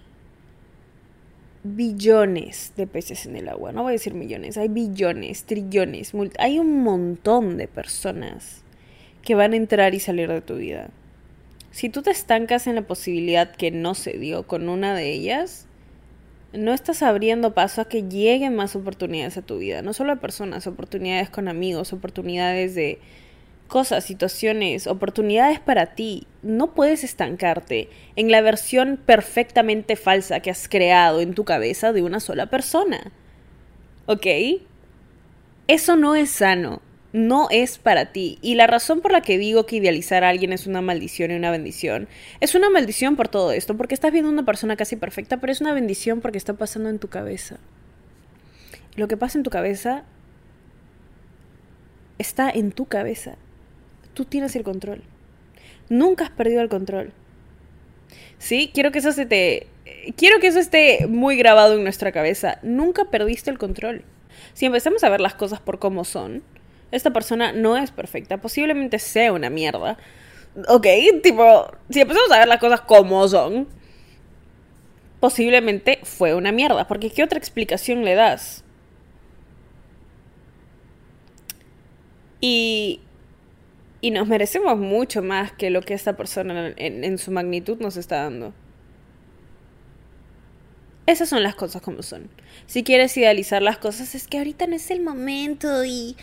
billones 1.64 2.74
de 2.76 2.88
peces 2.88 3.26
en 3.26 3.36
el 3.36 3.50
agua. 3.50 3.72
No 3.72 3.84
voy 3.84 3.92
a 3.92 3.94
decir 3.94 4.14
millones, 4.14 4.58
hay 4.58 4.68
billones, 4.68 5.44
trillones, 5.44 6.14
hay 6.40 6.60
un 6.60 6.84
montón 6.84 7.58
de 7.58 7.68
personas 7.68 8.64
que 9.22 9.36
van 9.36 9.54
a 9.54 9.58
entrar 9.58 9.94
y 9.94 10.00
salir 10.00 10.30
de 10.30 10.42
tu 10.42 10.56
vida. 10.56 10.90
Si 11.72 11.90
tú 11.90 12.02
te 12.02 12.12
estancas 12.12 12.68
en 12.68 12.76
la 12.76 12.82
posibilidad 12.82 13.56
que 13.56 13.72
no 13.72 13.94
se 13.94 14.14
dio 14.18 14.48
con 14.48 14.68
una 14.68 14.96
de 14.96 15.12
ellas, 15.12 15.68
no 16.54 16.74
estás 16.74 17.02
abriendo 17.02 17.54
paso 17.54 17.82
a 17.82 17.88
que 17.88 18.04
lleguen 18.04 18.56
más 18.56 18.76
oportunidades 18.76 19.38
a 19.38 19.42
tu 19.42 19.60
vida. 19.60 19.82
No 19.82 19.94
solo 19.94 20.12
a 20.12 20.18
personas, 20.18 20.68
oportunidades 20.68 21.30
con 21.30 21.48
amigos, 21.48 21.94
oportunidades 21.94 22.76
de 22.76 23.00
cosas, 23.72 24.04
situaciones, 24.04 24.86
oportunidades 24.86 25.62
para 25.62 25.96
ti. 25.96 26.28
No 26.44 26.74
puedes 26.74 27.06
estancarte 27.06 27.90
en 28.18 28.30
la 28.30 28.42
versión 28.42 29.00
perfectamente 29.04 29.96
falsa 29.96 30.42
que 30.42 30.52
has 30.52 30.68
creado 30.68 31.22
en 31.22 31.34
tu 31.34 31.46
cabeza 31.46 31.94
de 31.94 32.04
una 32.04 32.20
sola 32.20 32.48
persona. 32.48 33.14
¿Ok? 34.08 34.28
Eso 35.68 35.96
no 35.96 36.16
es 36.16 36.32
sano. 36.32 36.82
No 37.14 37.48
es 37.50 37.78
para 37.78 38.12
ti. 38.12 38.40
Y 38.42 38.56
la 38.56 38.68
razón 38.68 39.00
por 39.00 39.14
la 39.14 39.22
que 39.22 39.38
digo 39.38 39.66
que 39.66 39.78
idealizar 39.78 40.26
a 40.26 40.30
alguien 40.30 40.52
es 40.52 40.68
una 40.68 40.82
maldición 40.82 41.32
y 41.32 41.36
una 41.36 41.50
bendición, 41.50 42.10
es 42.42 42.56
una 42.56 42.70
maldición 42.70 43.16
por 43.16 43.30
todo 43.30 43.54
esto, 43.54 43.78
porque 43.78 43.94
estás 43.94 44.12
viendo 44.12 44.30
una 44.30 44.44
persona 44.44 44.76
casi 44.76 44.98
perfecta, 44.98 45.38
pero 45.38 45.54
es 45.54 45.62
una 45.62 45.74
bendición 45.74 46.20
porque 46.20 46.38
está 46.38 46.56
pasando 46.56 46.90
en 46.90 47.00
tu 47.00 47.08
cabeza. 47.08 47.58
Lo 48.98 49.08
que 49.08 49.16
pasa 49.16 49.38
en 49.38 49.44
tu 49.44 49.50
cabeza 49.50 50.04
está 52.18 52.50
en 52.50 52.74
tu 52.74 52.86
cabeza 52.86 53.38
tú 54.14 54.26
tienes 54.26 54.56
el 54.56 54.64
control. 54.64 55.02
Nunca 55.90 56.26
has 56.26 56.30
perdido 56.30 56.62
el 56.62 56.70
control. 56.70 57.12
¿Sí? 58.38 58.72
Quiero 58.74 58.92
que 58.92 59.00
eso 59.00 59.12
se 59.12 59.26
te... 59.26 59.68
Quiero 60.16 60.40
que 60.40 60.48
eso 60.48 60.60
esté 60.60 61.06
muy 61.08 61.36
grabado 61.36 61.76
en 61.76 61.84
nuestra 61.84 62.12
cabeza. 62.12 62.60
Nunca 62.64 63.06
perdiste 63.06 63.50
el 63.52 63.58
control. 63.58 64.04
Si 64.54 64.66
empezamos 64.66 65.04
a 65.04 65.10
ver 65.10 65.22
las 65.22 65.36
cosas 65.36 65.60
por 65.60 65.80
cómo 65.80 66.06
son, 66.06 66.44
esta 66.92 67.12
persona 67.12 67.52
no 67.52 67.78
es 67.78 67.92
perfecta. 67.92 68.38
Posiblemente 68.38 69.00
sea 69.00 69.34
una 69.34 69.50
mierda. 69.50 69.98
Ok, 70.68 70.88
tipo, 71.24 71.72
si 71.90 72.02
empezamos 72.02 72.32
a 72.32 72.40
ver 72.40 72.48
las 72.48 72.60
cosas 72.60 72.82
como 72.82 73.28
son, 73.28 73.68
posiblemente 75.20 76.00
fue 76.04 76.34
una 76.34 76.52
mierda. 76.52 76.88
Porque 76.88 77.10
¿qué 77.10 77.24
otra 77.24 77.38
explicación 77.38 78.04
le 78.04 78.16
das? 78.16 78.64
Y, 82.42 83.02
y 84.02 84.10
nos 84.12 84.28
merecemos 84.28 84.78
mucho 84.80 85.22
más 85.22 85.52
que 85.52 85.70
lo 85.70 85.82
que 85.82 85.94
esta 85.94 86.18
persona 86.18 86.74
en, 86.76 87.18
su 87.20 87.32
magnitud 87.32 87.80
nos 87.80 87.98
está 87.98 88.24
dando. 88.24 88.54
Esas 91.06 91.30
son 91.30 91.44
las 91.44 91.56
cosas 91.56 91.82
como 91.84 92.02
son. 92.02 92.30
Si 92.66 92.84
quieres 92.84 93.16
idealizar 93.16 93.62
las 93.62 93.78
cosas, 93.78 94.16
es 94.16 94.28
que 94.28 94.40
ahorita 94.40 94.66
no 94.66 94.76
es 94.76 94.90
el 94.90 95.02
momento 95.02 95.86
y, 95.86 96.16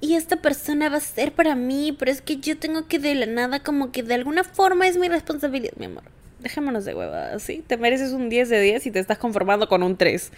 y 0.00 0.14
esta 0.14 0.36
persona 0.36 0.88
va 0.88 0.96
a 0.96 1.00
ser 1.00 1.32
para 1.32 1.54
mí, 1.54 1.94
pero 1.96 2.10
es 2.10 2.20
que 2.20 2.38
yo 2.38 2.58
tengo 2.58 2.88
que 2.88 2.98
de 2.98 3.14
la 3.14 3.26
nada 3.26 3.60
como 3.60 3.92
que 3.92 4.02
de 4.02 4.14
alguna 4.14 4.42
forma 4.42 4.88
es 4.88 4.98
mi 4.98 5.08
responsabilidad, 5.08 5.74
mi 5.76 5.86
amor. 5.86 6.04
Dejémonos 6.40 6.84
de 6.84 6.94
huevadas, 6.94 7.42
¿sí? 7.42 7.62
Te 7.66 7.76
mereces 7.76 8.12
un 8.12 8.28
10 8.28 8.48
de 8.48 8.60
10 8.60 8.86
y 8.86 8.90
te 8.90 8.98
estás 8.98 9.18
conformando 9.18 9.68
con 9.68 9.82
un 9.82 9.96
3. 9.96 10.32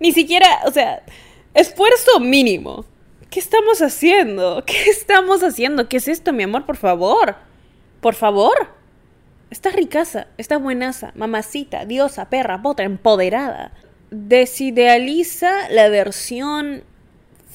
Ni 0.00 0.12
siquiera, 0.12 0.48
o 0.66 0.72
sea, 0.72 1.02
esfuerzo 1.54 2.18
mínimo. 2.20 2.84
¿Qué 3.30 3.40
estamos 3.40 3.82
haciendo? 3.82 4.64
¿Qué 4.66 4.90
estamos 4.90 5.42
haciendo? 5.42 5.88
¿Qué 5.88 5.98
es 5.98 6.08
esto, 6.08 6.32
mi 6.32 6.44
amor? 6.44 6.64
Por 6.66 6.76
favor. 6.76 7.36
Por 8.00 8.14
favor. 8.14 8.74
Estás 9.50 9.74
ricaza, 9.74 10.26
estás 10.38 10.60
buenaza, 10.60 11.12
mamacita, 11.14 11.84
diosa, 11.84 12.28
perra, 12.28 12.60
potra, 12.62 12.84
empoderada. 12.84 13.72
Desidealiza 14.10 15.68
la 15.70 15.88
versión 15.88 16.82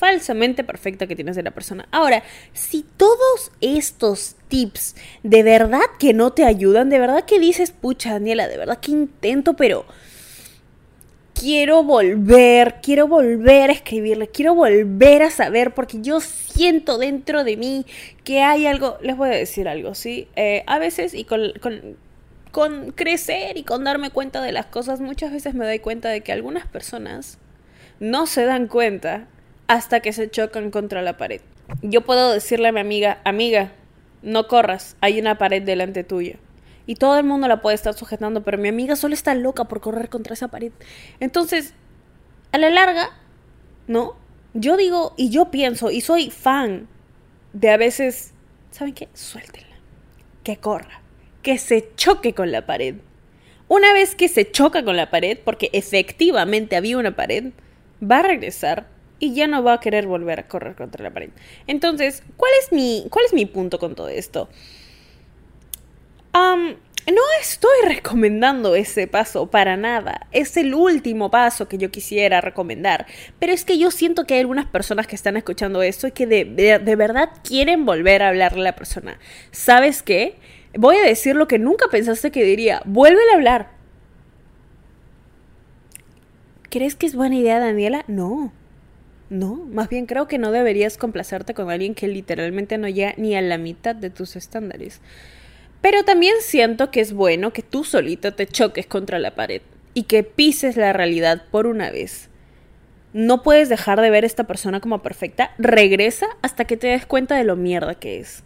falsamente 0.01 0.63
perfecta 0.63 1.05
que 1.05 1.15
tienes 1.15 1.35
de 1.35 1.43
la 1.43 1.51
persona. 1.51 1.87
Ahora, 1.91 2.23
si 2.53 2.83
todos 2.97 3.51
estos 3.61 4.35
tips 4.47 4.95
de 5.21 5.43
verdad 5.43 5.81
que 5.99 6.13
no 6.13 6.31
te 6.31 6.43
ayudan, 6.43 6.89
de 6.89 6.97
verdad 6.97 7.25
que 7.25 7.39
dices, 7.39 7.71
pucha, 7.71 8.13
Daniela, 8.13 8.47
de 8.47 8.57
verdad 8.57 8.79
que 8.79 8.91
intento, 8.91 9.55
pero 9.55 9.85
quiero 11.41 11.83
volver, 11.83 12.75
quiero 12.83 13.07
volver 13.07 13.71
a 13.71 13.73
escribirle, 13.73 14.27
quiero 14.27 14.53
volver 14.53 15.23
a 15.23 15.31
saber, 15.31 15.73
porque 15.73 15.99
yo 15.99 16.19
siento 16.19 16.99
dentro 16.99 17.43
de 17.43 17.57
mí 17.57 17.85
que 18.23 18.43
hay 18.43 18.67
algo, 18.67 18.99
les 19.01 19.17
voy 19.17 19.29
a 19.29 19.33
decir 19.33 19.67
algo, 19.67 19.95
¿sí? 19.95 20.27
Eh, 20.35 20.63
a 20.67 20.77
veces 20.77 21.15
y 21.15 21.23
con, 21.23 21.53
con, 21.59 21.97
con 22.51 22.91
crecer 22.91 23.57
y 23.57 23.63
con 23.63 23.83
darme 23.83 24.11
cuenta 24.11 24.39
de 24.43 24.51
las 24.51 24.67
cosas, 24.67 25.01
muchas 25.01 25.31
veces 25.31 25.55
me 25.55 25.65
doy 25.65 25.79
cuenta 25.79 26.09
de 26.09 26.21
que 26.21 26.31
algunas 26.31 26.67
personas 26.67 27.39
no 27.99 28.27
se 28.27 28.45
dan 28.45 28.67
cuenta 28.67 29.27
hasta 29.65 29.99
que 29.99 30.13
se 30.13 30.29
chocan 30.29 30.69
contra 30.69 31.01
la 31.01 31.17
pared. 31.17 31.41
Yo 31.81 32.01
puedo 32.01 32.33
decirle 32.33 32.67
a 32.67 32.71
mi 32.71 32.81
amiga, 32.81 33.19
amiga, 33.23 33.71
no 34.21 34.47
corras, 34.47 34.95
hay 35.01 35.19
una 35.19 35.39
pared 35.39 35.63
delante 35.63 36.03
tuya. 36.03 36.35
Y 36.85 36.95
todo 36.95 37.17
el 37.17 37.23
mundo 37.23 37.47
la 37.47 37.61
puede 37.61 37.75
estar 37.75 37.93
sujetando, 37.93 38.43
pero 38.43 38.57
mi 38.57 38.69
amiga 38.69 38.95
solo 38.95 39.13
está 39.13 39.35
loca 39.35 39.65
por 39.65 39.81
correr 39.81 40.09
contra 40.09 40.33
esa 40.33 40.47
pared. 40.47 40.71
Entonces, 41.19 41.73
a 42.51 42.57
la 42.57 42.69
larga, 42.69 43.11
¿no? 43.87 44.15
Yo 44.53 44.77
digo 44.77 45.13
y 45.17 45.29
yo 45.29 45.51
pienso 45.51 45.91
y 45.91 46.01
soy 46.01 46.29
fan 46.29 46.87
de 47.53 47.69
a 47.69 47.77
veces, 47.77 48.33
¿saben 48.71 48.93
qué? 48.93 49.09
Suéltenla. 49.13 49.75
Que 50.43 50.57
corra. 50.57 51.01
Que 51.41 51.57
se 51.57 51.89
choque 51.95 52.33
con 52.33 52.51
la 52.51 52.65
pared. 52.65 52.95
Una 53.67 53.93
vez 53.93 54.15
que 54.15 54.27
se 54.27 54.51
choca 54.51 54.83
con 54.83 54.97
la 54.97 55.09
pared, 55.09 55.37
porque 55.43 55.69
efectivamente 55.71 56.75
había 56.75 56.97
una 56.97 57.15
pared, 57.15 57.53
va 58.03 58.19
a 58.19 58.23
regresar 58.23 58.87
y 59.19 59.33
ya 59.33 59.47
no 59.47 59.63
va 59.63 59.73
a 59.73 59.79
querer 59.79 60.07
volver 60.07 60.39
a 60.39 60.47
correr 60.47 60.75
contra 60.75 61.03
la 61.03 61.11
pared. 61.11 61.29
Entonces, 61.67 62.23
¿cuál 62.35 62.51
es 62.61 62.73
mi, 62.73 63.05
cuál 63.09 63.25
es 63.25 63.33
mi 63.33 63.45
punto 63.45 63.79
con 63.79 63.95
todo 63.95 64.09
esto? 64.09 64.49
No 66.33 67.21
estoy 67.41 67.71
recomendando 67.87 68.75
ese 68.75 69.07
paso 69.07 69.49
para 69.49 69.77
nada. 69.77 70.27
Es 70.31 70.55
el 70.57 70.73
último 70.73 71.31
paso 71.31 71.67
que 71.67 71.77
yo 71.77 71.91
quisiera 71.91 72.41
recomendar. 72.41 73.07
Pero 73.39 73.53
es 73.53 73.65
que 73.65 73.77
yo 73.77 73.91
siento 73.91 74.25
que 74.25 74.35
hay 74.35 74.41
algunas 74.41 74.65
personas 74.65 75.07
que 75.07 75.15
están 75.15 75.37
escuchando 75.37 75.81
esto 75.81 76.07
y 76.07 76.11
que 76.11 76.27
de, 76.27 76.45
de 76.45 76.95
verdad 76.95 77.29
quieren 77.43 77.85
volver 77.85 78.23
a 78.23 78.29
hablarle 78.29 78.61
a 78.61 78.71
la 78.71 78.75
persona. 78.75 79.19
¿Sabes 79.51 80.03
qué? 80.03 80.37
Voy 80.77 80.95
a 80.97 81.05
decir 81.05 81.35
lo 81.35 81.47
que 81.47 81.59
nunca 81.59 81.87
pensaste 81.89 82.31
que 82.31 82.43
diría. 82.43 82.81
Vuélvele 82.85 83.31
a 83.31 83.35
hablar. 83.35 83.81
¿Crees 86.69 86.95
que 86.95 87.05
es 87.05 87.15
buena 87.15 87.35
idea, 87.35 87.59
Daniela? 87.59 88.05
No. 88.07 88.53
No, 89.29 89.55
más 89.71 89.89
bien 89.89 90.05
creo 90.07 90.27
que 90.27 90.37
no 90.37 90.51
deberías 90.51 90.97
complacerte 90.97 91.53
con 91.53 91.69
alguien 91.69 91.95
que 91.95 92.07
literalmente 92.07 92.77
no 92.77 92.87
llega 92.87 93.13
ni 93.17 93.35
a 93.35 93.41
la 93.41 93.57
mitad 93.57 93.95
de 93.95 94.09
tus 94.09 94.35
estándares. 94.35 95.01
Pero 95.81 96.03
también 96.03 96.35
siento 96.41 96.91
que 96.91 97.01
es 97.01 97.13
bueno 97.13 97.51
que 97.53 97.63
tú 97.63 97.83
solito 97.83 98.33
te 98.33 98.47
choques 98.47 98.85
contra 98.85 99.19
la 99.19 99.35
pared 99.35 99.61
y 99.93 100.03
que 100.03 100.23
pises 100.23 100.77
la 100.77 100.93
realidad 100.93 101.43
por 101.49 101.67
una 101.67 101.89
vez. 101.89 102.29
No 103.13 103.43
puedes 103.43 103.67
dejar 103.67 103.99
de 103.99 104.09
ver 104.09 104.23
esta 104.23 104.45
persona 104.45 104.79
como 104.79 105.01
perfecta. 105.01 105.51
Regresa 105.57 106.27
hasta 106.41 106.65
que 106.65 106.77
te 106.77 106.87
des 106.87 107.05
cuenta 107.05 107.35
de 107.35 107.43
lo 107.43 107.55
mierda 107.55 107.95
que 107.95 108.19
es. 108.19 108.43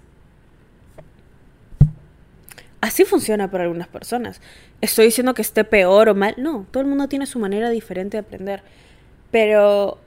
Así 2.82 3.04
funciona 3.04 3.50
para 3.50 3.64
algunas 3.64 3.88
personas. 3.88 4.42
Estoy 4.82 5.06
diciendo 5.06 5.34
que 5.34 5.42
esté 5.42 5.64
peor 5.64 6.10
o 6.10 6.16
mal. 6.16 6.36
No, 6.38 6.66
todo 6.72 6.82
el 6.82 6.90
mundo 6.90 7.08
tiene 7.08 7.26
su 7.26 7.40
manera 7.40 7.70
diferente 7.70 8.18
de 8.18 8.22
aprender. 8.22 8.62
Pero 9.32 10.00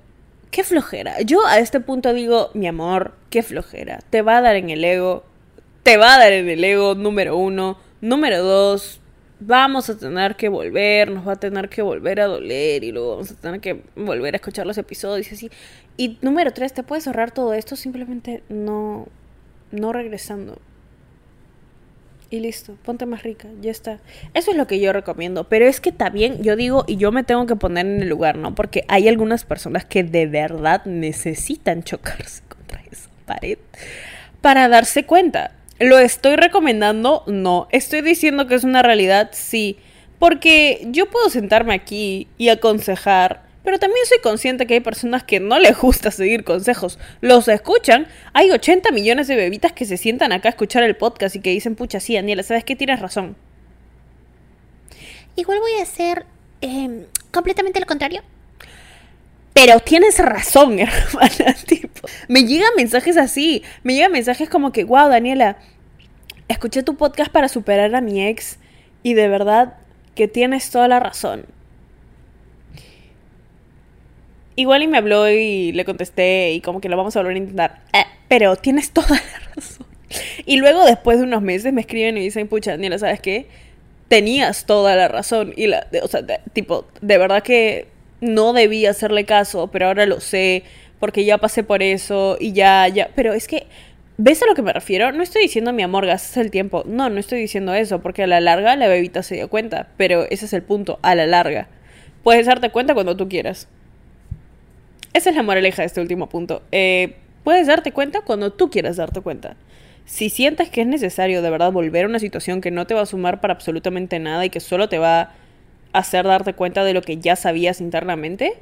qué 0.50 0.64
flojera. 0.64 1.20
Yo 1.22 1.44
a 1.46 1.58
este 1.58 1.80
punto 1.80 2.12
digo, 2.12 2.50
mi 2.54 2.66
amor, 2.66 3.14
qué 3.30 3.42
flojera. 3.42 3.98
Te 4.10 4.22
va 4.22 4.38
a 4.38 4.40
dar 4.42 4.56
en 4.56 4.70
el 4.70 4.84
ego. 4.84 5.24
Te 5.88 5.96
va 5.96 6.16
a 6.16 6.18
dar 6.18 6.34
en 6.34 6.50
el 6.50 6.62
ego, 6.62 6.94
número 6.94 7.38
uno. 7.38 7.78
Número 8.02 8.42
dos, 8.42 9.00
vamos 9.40 9.88
a 9.88 9.96
tener 9.96 10.36
que 10.36 10.50
volver, 10.50 11.10
nos 11.10 11.26
va 11.26 11.32
a 11.32 11.36
tener 11.36 11.70
que 11.70 11.80
volver 11.80 12.20
a 12.20 12.26
doler 12.26 12.84
y 12.84 12.92
luego 12.92 13.12
vamos 13.12 13.30
a 13.30 13.36
tener 13.36 13.58
que 13.62 13.84
volver 13.96 14.34
a 14.34 14.36
escuchar 14.36 14.66
los 14.66 14.76
episodios 14.76 15.30
y 15.30 15.34
así. 15.34 15.50
Y 15.96 16.18
número 16.20 16.52
tres, 16.52 16.74
te 16.74 16.82
puedes 16.82 17.06
ahorrar 17.06 17.30
todo 17.30 17.54
esto 17.54 17.74
simplemente 17.74 18.42
no, 18.50 19.08
no 19.70 19.94
regresando 19.94 20.58
y 22.28 22.40
listo, 22.40 22.76
ponte 22.84 23.06
más 23.06 23.22
rica, 23.22 23.48
ya 23.62 23.70
está. 23.70 23.98
Eso 24.34 24.50
es 24.50 24.58
lo 24.58 24.66
que 24.66 24.80
yo 24.80 24.92
recomiendo, 24.92 25.48
pero 25.48 25.66
es 25.66 25.80
que 25.80 25.90
también 25.90 26.42
yo 26.42 26.54
digo 26.54 26.84
y 26.86 26.98
yo 26.98 27.12
me 27.12 27.24
tengo 27.24 27.46
que 27.46 27.56
poner 27.56 27.86
en 27.86 28.02
el 28.02 28.10
lugar, 28.10 28.36
¿no? 28.36 28.54
Porque 28.54 28.84
hay 28.88 29.08
algunas 29.08 29.46
personas 29.46 29.86
que 29.86 30.04
de 30.04 30.26
verdad 30.26 30.84
necesitan 30.84 31.82
chocarse 31.82 32.42
contra 32.48 32.82
esa 32.92 33.08
pared 33.24 33.56
para 34.42 34.68
darse 34.68 35.06
cuenta. 35.06 35.52
¿Lo 35.78 35.98
estoy 35.98 36.36
recomendando? 36.36 37.22
No. 37.26 37.68
¿Estoy 37.70 38.02
diciendo 38.02 38.46
que 38.46 38.54
es 38.54 38.64
una 38.64 38.82
realidad? 38.82 39.30
Sí. 39.32 39.78
Porque 40.18 40.86
yo 40.90 41.08
puedo 41.10 41.30
sentarme 41.30 41.74
aquí 41.74 42.26
y 42.36 42.48
aconsejar 42.48 43.48
pero 43.68 43.78
también 43.78 44.06
soy 44.06 44.18
consciente 44.20 44.66
que 44.66 44.72
hay 44.72 44.80
personas 44.80 45.24
que 45.24 45.40
no 45.40 45.58
les 45.58 45.76
gusta 45.76 46.10
seguir 46.10 46.42
consejos. 46.42 46.98
Los 47.20 47.48
escuchan. 47.48 48.06
Hay 48.32 48.50
80 48.50 48.92
millones 48.92 49.28
de 49.28 49.36
bebitas 49.36 49.72
que 49.72 49.84
se 49.84 49.98
sientan 49.98 50.32
acá 50.32 50.48
a 50.48 50.52
escuchar 50.52 50.84
el 50.84 50.96
podcast 50.96 51.36
y 51.36 51.40
que 51.40 51.50
dicen, 51.50 51.76
pucha, 51.76 52.00
sí, 52.00 52.14
Daniela, 52.14 52.42
¿sabes 52.42 52.64
qué? 52.64 52.76
Tienes 52.76 52.98
razón. 52.98 53.36
Igual 55.36 55.58
voy 55.60 55.72
a 55.80 55.82
hacer 55.82 56.24
em, 56.62 57.04
completamente 57.30 57.78
lo 57.78 57.84
contrario. 57.84 58.22
Pero 59.60 59.80
tienes 59.80 60.20
razón, 60.20 60.78
hermana. 60.78 61.56
Me 62.28 62.44
llegan 62.44 62.70
mensajes 62.76 63.16
así. 63.16 63.64
Me 63.82 63.94
llegan 63.94 64.12
mensajes 64.12 64.48
como 64.48 64.70
que, 64.70 64.84
wow, 64.84 65.08
Daniela, 65.08 65.58
escuché 66.46 66.84
tu 66.84 66.96
podcast 66.96 67.32
para 67.32 67.48
superar 67.48 67.92
a 67.96 68.00
mi 68.00 68.24
ex 68.24 68.60
y 69.02 69.14
de 69.14 69.26
verdad 69.26 69.74
que 70.14 70.28
tienes 70.28 70.70
toda 70.70 70.88
la 70.88 71.00
razón 71.00 71.46
Igual 74.54 74.82
y 74.82 74.88
me 74.88 74.98
habló 74.98 75.28
y 75.28 75.72
le 75.72 75.84
contesté 75.84 76.52
y 76.52 76.60
como 76.60 76.80
que 76.80 76.88
lo 76.88 76.96
vamos 76.96 77.16
a 77.16 77.20
volver 77.20 77.34
a 77.34 77.38
intentar. 77.38 77.82
Eh, 77.92 78.04
pero 78.28 78.54
tienes 78.56 78.92
toda 78.92 79.08
la 79.08 79.38
razón. 79.54 79.86
Y 80.46 80.56
luego 80.56 80.84
después 80.84 81.18
de 81.18 81.24
unos 81.24 81.42
meses 81.42 81.72
me 81.72 81.80
escriben 81.80 82.16
y 82.16 82.22
dicen, 82.22 82.46
pucha, 82.48 82.72
Daniela, 82.72 82.98
¿sabes 82.98 83.20
qué? 83.20 83.46
Tenías 84.08 84.66
toda 84.66 84.94
la 84.94 85.08
razón. 85.08 85.52
Y 85.56 85.66
la, 85.66 85.86
o 86.02 86.08
sea, 86.08 86.24
tipo, 86.52 86.86
de 87.00 87.18
verdad 87.18 87.42
que 87.42 87.86
no 88.20 88.52
debía 88.52 88.90
hacerle 88.90 89.24
caso, 89.24 89.68
pero 89.68 89.86
ahora 89.86 90.06
lo 90.06 90.20
sé, 90.20 90.64
porque 90.98 91.24
ya 91.24 91.38
pasé 91.38 91.62
por 91.62 91.82
eso 91.82 92.36
y 92.40 92.52
ya, 92.52 92.88
ya. 92.88 93.10
Pero 93.14 93.32
es 93.32 93.46
que, 93.46 93.66
¿ves 94.16 94.42
a 94.42 94.46
lo 94.46 94.54
que 94.54 94.62
me 94.62 94.72
refiero? 94.72 95.12
No 95.12 95.22
estoy 95.22 95.42
diciendo, 95.42 95.72
mi 95.72 95.82
amor, 95.82 96.06
gastas 96.06 96.36
el 96.38 96.50
tiempo. 96.50 96.82
No, 96.86 97.08
no 97.10 97.20
estoy 97.20 97.40
diciendo 97.40 97.74
eso, 97.74 98.00
porque 98.00 98.24
a 98.24 98.26
la 98.26 98.40
larga 98.40 98.76
la 98.76 98.88
bebita 98.88 99.22
se 99.22 99.36
dio 99.36 99.48
cuenta. 99.48 99.88
Pero 99.96 100.24
ese 100.30 100.46
es 100.46 100.52
el 100.52 100.62
punto, 100.62 100.98
a 101.02 101.14
la 101.14 101.26
larga. 101.26 101.68
Puedes 102.22 102.46
darte 102.46 102.70
cuenta 102.70 102.94
cuando 102.94 103.16
tú 103.16 103.28
quieras. 103.28 103.68
Esa 105.12 105.30
es 105.30 105.36
la 105.36 105.42
moraleja 105.42 105.82
de 105.82 105.86
este 105.86 106.00
último 106.00 106.28
punto. 106.28 106.62
Eh, 106.72 107.16
puedes 107.44 107.66
darte 107.66 107.92
cuenta 107.92 108.20
cuando 108.22 108.52
tú 108.52 108.70
quieras 108.70 108.96
darte 108.96 109.20
cuenta. 109.20 109.56
Si 110.04 110.30
sientes 110.30 110.70
que 110.70 110.80
es 110.80 110.86
necesario 110.86 111.42
de 111.42 111.50
verdad 111.50 111.70
volver 111.70 112.04
a 112.04 112.08
una 112.08 112.18
situación 112.18 112.60
que 112.60 112.70
no 112.70 112.86
te 112.86 112.94
va 112.94 113.02
a 113.02 113.06
sumar 113.06 113.40
para 113.40 113.54
absolutamente 113.54 114.18
nada 114.18 114.44
y 114.44 114.50
que 114.50 114.60
solo 114.60 114.88
te 114.88 114.98
va 114.98 115.34
hacer 115.92 116.26
darte 116.26 116.54
cuenta 116.54 116.84
de 116.84 116.94
lo 116.94 117.02
que 117.02 117.16
ya 117.18 117.36
sabías 117.36 117.80
internamente, 117.80 118.54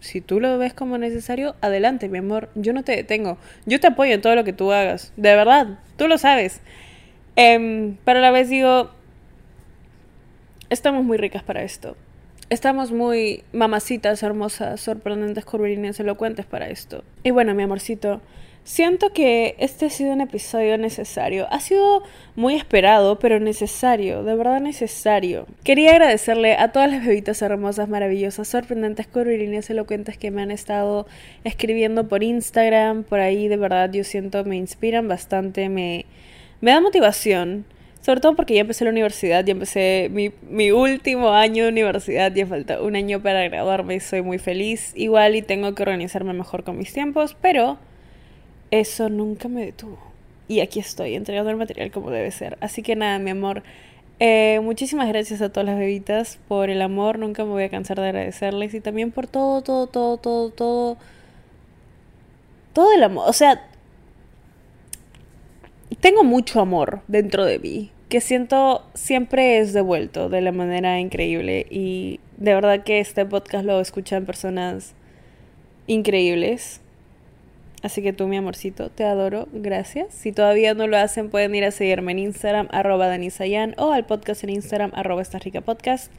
si 0.00 0.20
tú 0.20 0.40
lo 0.40 0.56
ves 0.56 0.72
como 0.72 0.96
necesario, 0.96 1.56
adelante, 1.60 2.08
mi 2.08 2.18
amor. 2.18 2.48
Yo 2.54 2.72
no 2.72 2.82
te 2.82 2.96
detengo. 2.96 3.36
Yo 3.66 3.80
te 3.80 3.88
apoyo 3.88 4.14
en 4.14 4.22
todo 4.22 4.34
lo 4.34 4.44
que 4.44 4.54
tú 4.54 4.72
hagas. 4.72 5.12
De 5.16 5.34
verdad, 5.36 5.78
tú 5.96 6.08
lo 6.08 6.16
sabes. 6.16 6.62
Eh, 7.36 7.94
pero 8.04 8.18
a 8.20 8.22
la 8.22 8.30
vez 8.30 8.48
digo, 8.48 8.90
estamos 10.70 11.04
muy 11.04 11.18
ricas 11.18 11.42
para 11.42 11.62
esto 11.62 11.96
Estamos 12.50 12.90
muy 12.90 13.44
mamacitas, 13.52 14.24
hermosas, 14.24 14.80
sorprendentes, 14.80 15.44
curvilíneas, 15.44 16.00
elocuentes 16.00 16.46
para 16.46 16.68
esto. 16.68 17.04
Y 17.22 17.30
bueno, 17.30 17.54
mi 17.54 17.62
amorcito, 17.62 18.20
siento 18.70 19.10
que 19.12 19.56
este 19.58 19.86
ha 19.86 19.90
sido 19.90 20.12
un 20.12 20.20
episodio 20.20 20.78
necesario. 20.78 21.48
Ha 21.50 21.58
sido 21.58 22.04
muy 22.36 22.54
esperado, 22.54 23.18
pero 23.18 23.40
necesario, 23.40 24.22
de 24.22 24.36
verdad 24.36 24.60
necesario. 24.60 25.46
Quería 25.64 25.90
agradecerle 25.90 26.54
a 26.54 26.70
todas 26.70 26.88
las 26.88 27.04
bebitas 27.04 27.42
hermosas, 27.42 27.88
maravillosas, 27.88 28.46
sorprendentes, 28.46 29.08
curvilíneas, 29.08 29.68
elocuentes 29.70 30.16
que 30.16 30.30
me 30.30 30.42
han 30.42 30.52
estado 30.52 31.08
escribiendo 31.42 32.06
por 32.06 32.22
Instagram, 32.22 33.02
por 33.02 33.18
ahí, 33.18 33.48
de 33.48 33.56
verdad, 33.56 33.90
yo 33.90 34.04
siento, 34.04 34.44
me 34.44 34.56
inspiran 34.56 35.08
bastante, 35.08 35.68
me, 35.68 36.06
da 36.60 36.80
motivación. 36.80 37.64
Sobre 38.00 38.20
todo 38.20 38.36
porque 38.36 38.54
ya 38.54 38.60
empecé 38.60 38.84
la 38.84 38.90
universidad, 38.90 39.44
ya 39.44 39.50
empecé 39.50 40.08
mi, 40.12 40.30
mi, 40.48 40.70
último 40.70 41.30
año 41.32 41.64
de 41.64 41.70
universidad, 41.70 42.32
ya 42.32 42.46
falta 42.46 42.80
un 42.80 42.96
año 42.96 43.20
para 43.20 43.46
graduarme 43.48 43.96
y 43.96 44.00
soy 44.00 44.22
muy 44.22 44.38
feliz. 44.38 44.92
Igual 44.94 45.34
y 45.34 45.42
tengo 45.42 45.74
que 45.74 45.82
organizarme 45.82 46.32
mejor 46.32 46.64
con 46.64 46.78
mis 46.78 46.94
tiempos, 46.94 47.36
pero 47.42 47.78
eso 48.70 49.08
nunca 49.08 49.48
me 49.48 49.64
detuvo. 49.64 49.98
Y 50.48 50.60
aquí 50.60 50.80
estoy, 50.80 51.14
entregando 51.14 51.50
el 51.50 51.56
material 51.56 51.90
como 51.90 52.10
debe 52.10 52.30
ser. 52.30 52.58
Así 52.60 52.82
que 52.82 52.96
nada, 52.96 53.18
mi 53.18 53.30
amor. 53.30 53.62
Eh, 54.18 54.60
muchísimas 54.62 55.08
gracias 55.08 55.40
a 55.40 55.48
todas 55.50 55.64
las 55.64 55.78
bebitas 55.78 56.38
por 56.46 56.68
el 56.68 56.82
amor, 56.82 57.18
nunca 57.18 57.42
me 57.44 57.52
voy 57.52 57.62
a 57.62 57.70
cansar 57.70 57.98
de 57.98 58.08
agradecerles 58.08 58.74
y 58.74 58.80
también 58.80 59.12
por 59.12 59.26
todo, 59.26 59.62
todo, 59.62 59.86
todo, 59.86 60.18
todo, 60.18 60.50
todo, 60.50 60.98
todo 62.74 62.92
el 62.92 63.02
amor. 63.02 63.24
O 63.28 63.32
sea, 63.32 63.66
tengo 66.00 66.22
mucho 66.22 66.60
amor 66.60 67.00
dentro 67.08 67.46
de 67.46 67.58
mí, 67.58 67.90
que 68.10 68.20
siento 68.20 68.84
siempre 68.92 69.58
es 69.58 69.72
devuelto 69.72 70.28
de 70.28 70.42
la 70.42 70.52
manera 70.52 71.00
increíble 71.00 71.66
y 71.70 72.20
de 72.36 72.54
verdad 72.54 72.82
que 72.84 73.00
este 73.00 73.24
podcast 73.24 73.64
lo 73.64 73.80
escuchan 73.80 74.26
personas 74.26 74.94
increíbles. 75.86 76.80
Así 77.82 78.02
que 78.02 78.12
tú, 78.12 78.26
mi 78.26 78.36
amorcito, 78.36 78.90
te 78.90 79.04
adoro, 79.04 79.48
gracias. 79.52 80.12
Si 80.12 80.32
todavía 80.32 80.74
no 80.74 80.86
lo 80.86 80.98
hacen, 80.98 81.30
pueden 81.30 81.54
ir 81.54 81.64
a 81.64 81.70
seguirme 81.70 82.12
en 82.12 82.18
Instagram, 82.18 82.68
arroba 82.70 83.06
danisayan, 83.06 83.74
o 83.78 83.92
al 83.92 84.04
podcast 84.04 84.44
en 84.44 84.50
Instagram, 84.50 84.90
arroba 84.94 85.22
esta 85.22 85.38
rica 85.38 85.62
podcast. 85.62 86.12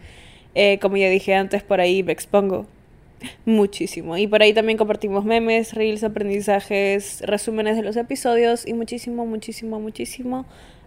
Eh, 0.56 0.80
como 0.82 0.97
ya 0.97 1.10
dije 1.10 1.36
antes, 1.36 1.62
por 1.62 1.80
ahí 1.80 2.02
me 2.02 2.12
expongo 2.13 2.65
muchísimo. 3.45 4.17
Y 4.17 4.26
por 4.26 4.41
ahí 4.41 4.54
también 4.54 4.78
compartimos 4.78 5.24
memes, 5.24 5.74
reels, 5.74 6.04
aprendizajes, 6.04 7.21
resúmenes 7.21 7.76
de 7.76 7.84
los 7.84 7.95
episodios 7.95 8.67
y 8.67 8.74
muchísimo, 8.74 9.26
muchísimo, 9.28 9.80
muchísimo 9.80 10.45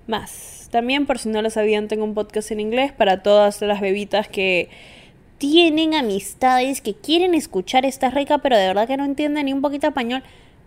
más. 0.09 0.69
También, 0.73 1.07
por 1.07 1.19
si 1.19 1.29
no 1.29 1.41
lo 1.41 1.51
sabían, 1.51 1.87
tengo 1.87 2.03
un 2.03 2.15
podcast 2.15 2.51
en 2.51 2.59
inglés 2.59 2.91
para 2.91 3.23
todas 3.23 3.63
las 3.63 3.81
bebitas 3.81 4.27
que 4.27 4.69
tienen 5.39 5.95
amistades, 5.95 6.81
que 6.81 6.95
quieren 6.95 7.35
escuchar 7.35 7.85
esta 7.85 8.11
rica, 8.11 8.39
pero 8.39 8.57
de 8.57 8.67
verdad 8.67 8.89
que 8.89 8.97
no 8.97 9.05
entienden 9.05 9.47
ni 9.47 9.53
un 9.53 9.63
poquito 9.63 9.87
español. 9.87 10.25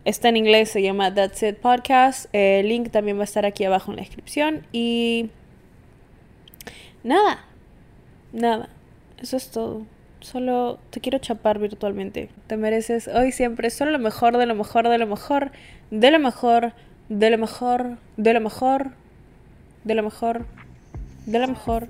Está 0.07 0.29
en 0.29 0.37
inglés, 0.37 0.69
se 0.69 0.81
llama 0.81 1.13
That's 1.13 1.43
It 1.43 1.57
Podcast. 1.57 2.29
El 2.31 2.69
link 2.69 2.91
también 2.91 3.17
va 3.17 3.23
a 3.23 3.25
estar 3.25 3.45
aquí 3.45 3.65
abajo 3.65 3.91
en 3.91 3.97
la 3.97 4.03
descripción. 4.03 4.65
Y 4.71 5.31
nada, 7.03 7.43
nada, 8.31 8.69
eso 9.21 9.35
es 9.35 9.51
todo. 9.51 9.81
Solo 10.21 10.79
te 10.91 11.01
quiero 11.01 11.17
chapar 11.17 11.59
virtualmente. 11.59 12.29
Te 12.47 12.55
mereces 12.55 13.09
hoy 13.09 13.33
siempre 13.33 13.69
solo 13.69 13.91
lo 13.91 13.99
mejor, 13.99 14.37
de 14.37 14.45
lo 14.45 14.55
mejor, 14.55 14.87
de 14.87 14.97
lo 14.97 15.07
mejor, 15.07 15.51
de 15.91 16.09
lo 16.09 16.19
mejor, 16.19 16.71
de 17.09 17.29
lo 17.29 17.37
mejor, 17.37 17.97
de 18.15 18.33
lo 18.33 18.39
mejor, 18.39 18.91
de 19.83 19.93
lo 19.93 20.03
mejor, 20.03 20.35
de 20.37 20.39
lo 20.39 20.39
mejor. 20.39 20.45
De 21.25 21.39
lo 21.39 21.47
mejor. 21.49 21.89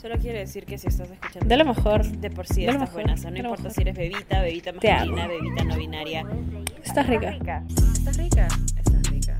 Solo 0.00 0.16
quiero 0.20 0.38
decir 0.38 0.64
que 0.66 0.78
si 0.78 0.88
estás 0.88 1.10
escuchando. 1.10 1.48
De 1.48 1.56
lo 1.56 1.64
mejor. 1.64 2.06
De 2.06 2.30
por 2.30 2.46
sí 2.46 2.60
De 2.60 2.66
lo 2.66 2.72
estás 2.72 2.88
mejor. 2.88 2.94
buena. 3.02 3.14
O 3.14 3.16
sea, 3.16 3.30
no 3.30 3.36
De 3.36 3.42
lo 3.42 3.48
importa 3.48 3.62
mejor. 3.64 3.74
si 3.74 3.80
eres 3.82 3.96
bebita, 3.96 4.40
bebita 4.42 4.72
masculina, 4.72 5.26
bebita 5.26 5.64
no 5.64 5.76
binaria. 5.76 6.24
Estás 6.84 7.06
rica. 7.06 7.30
Estás 7.30 8.16
rica. 8.16 8.48
Estás 8.78 9.08
rica. 9.10 9.38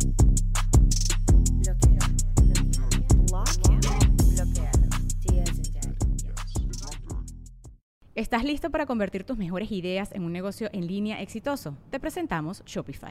¿Estás 8.15 8.45
listo 8.45 8.71
para 8.71 8.87
convertir 8.87 9.25
tus 9.25 9.37
mejores 9.37 9.71
ideas 9.71 10.11
en 10.13 10.23
un 10.25 10.33
negocio 10.33 10.71
en 10.73 10.87
línea 10.87 11.21
exitoso? 11.21 11.77
Te 11.91 12.01
presentamos 12.01 12.63
Shopify. 12.65 13.11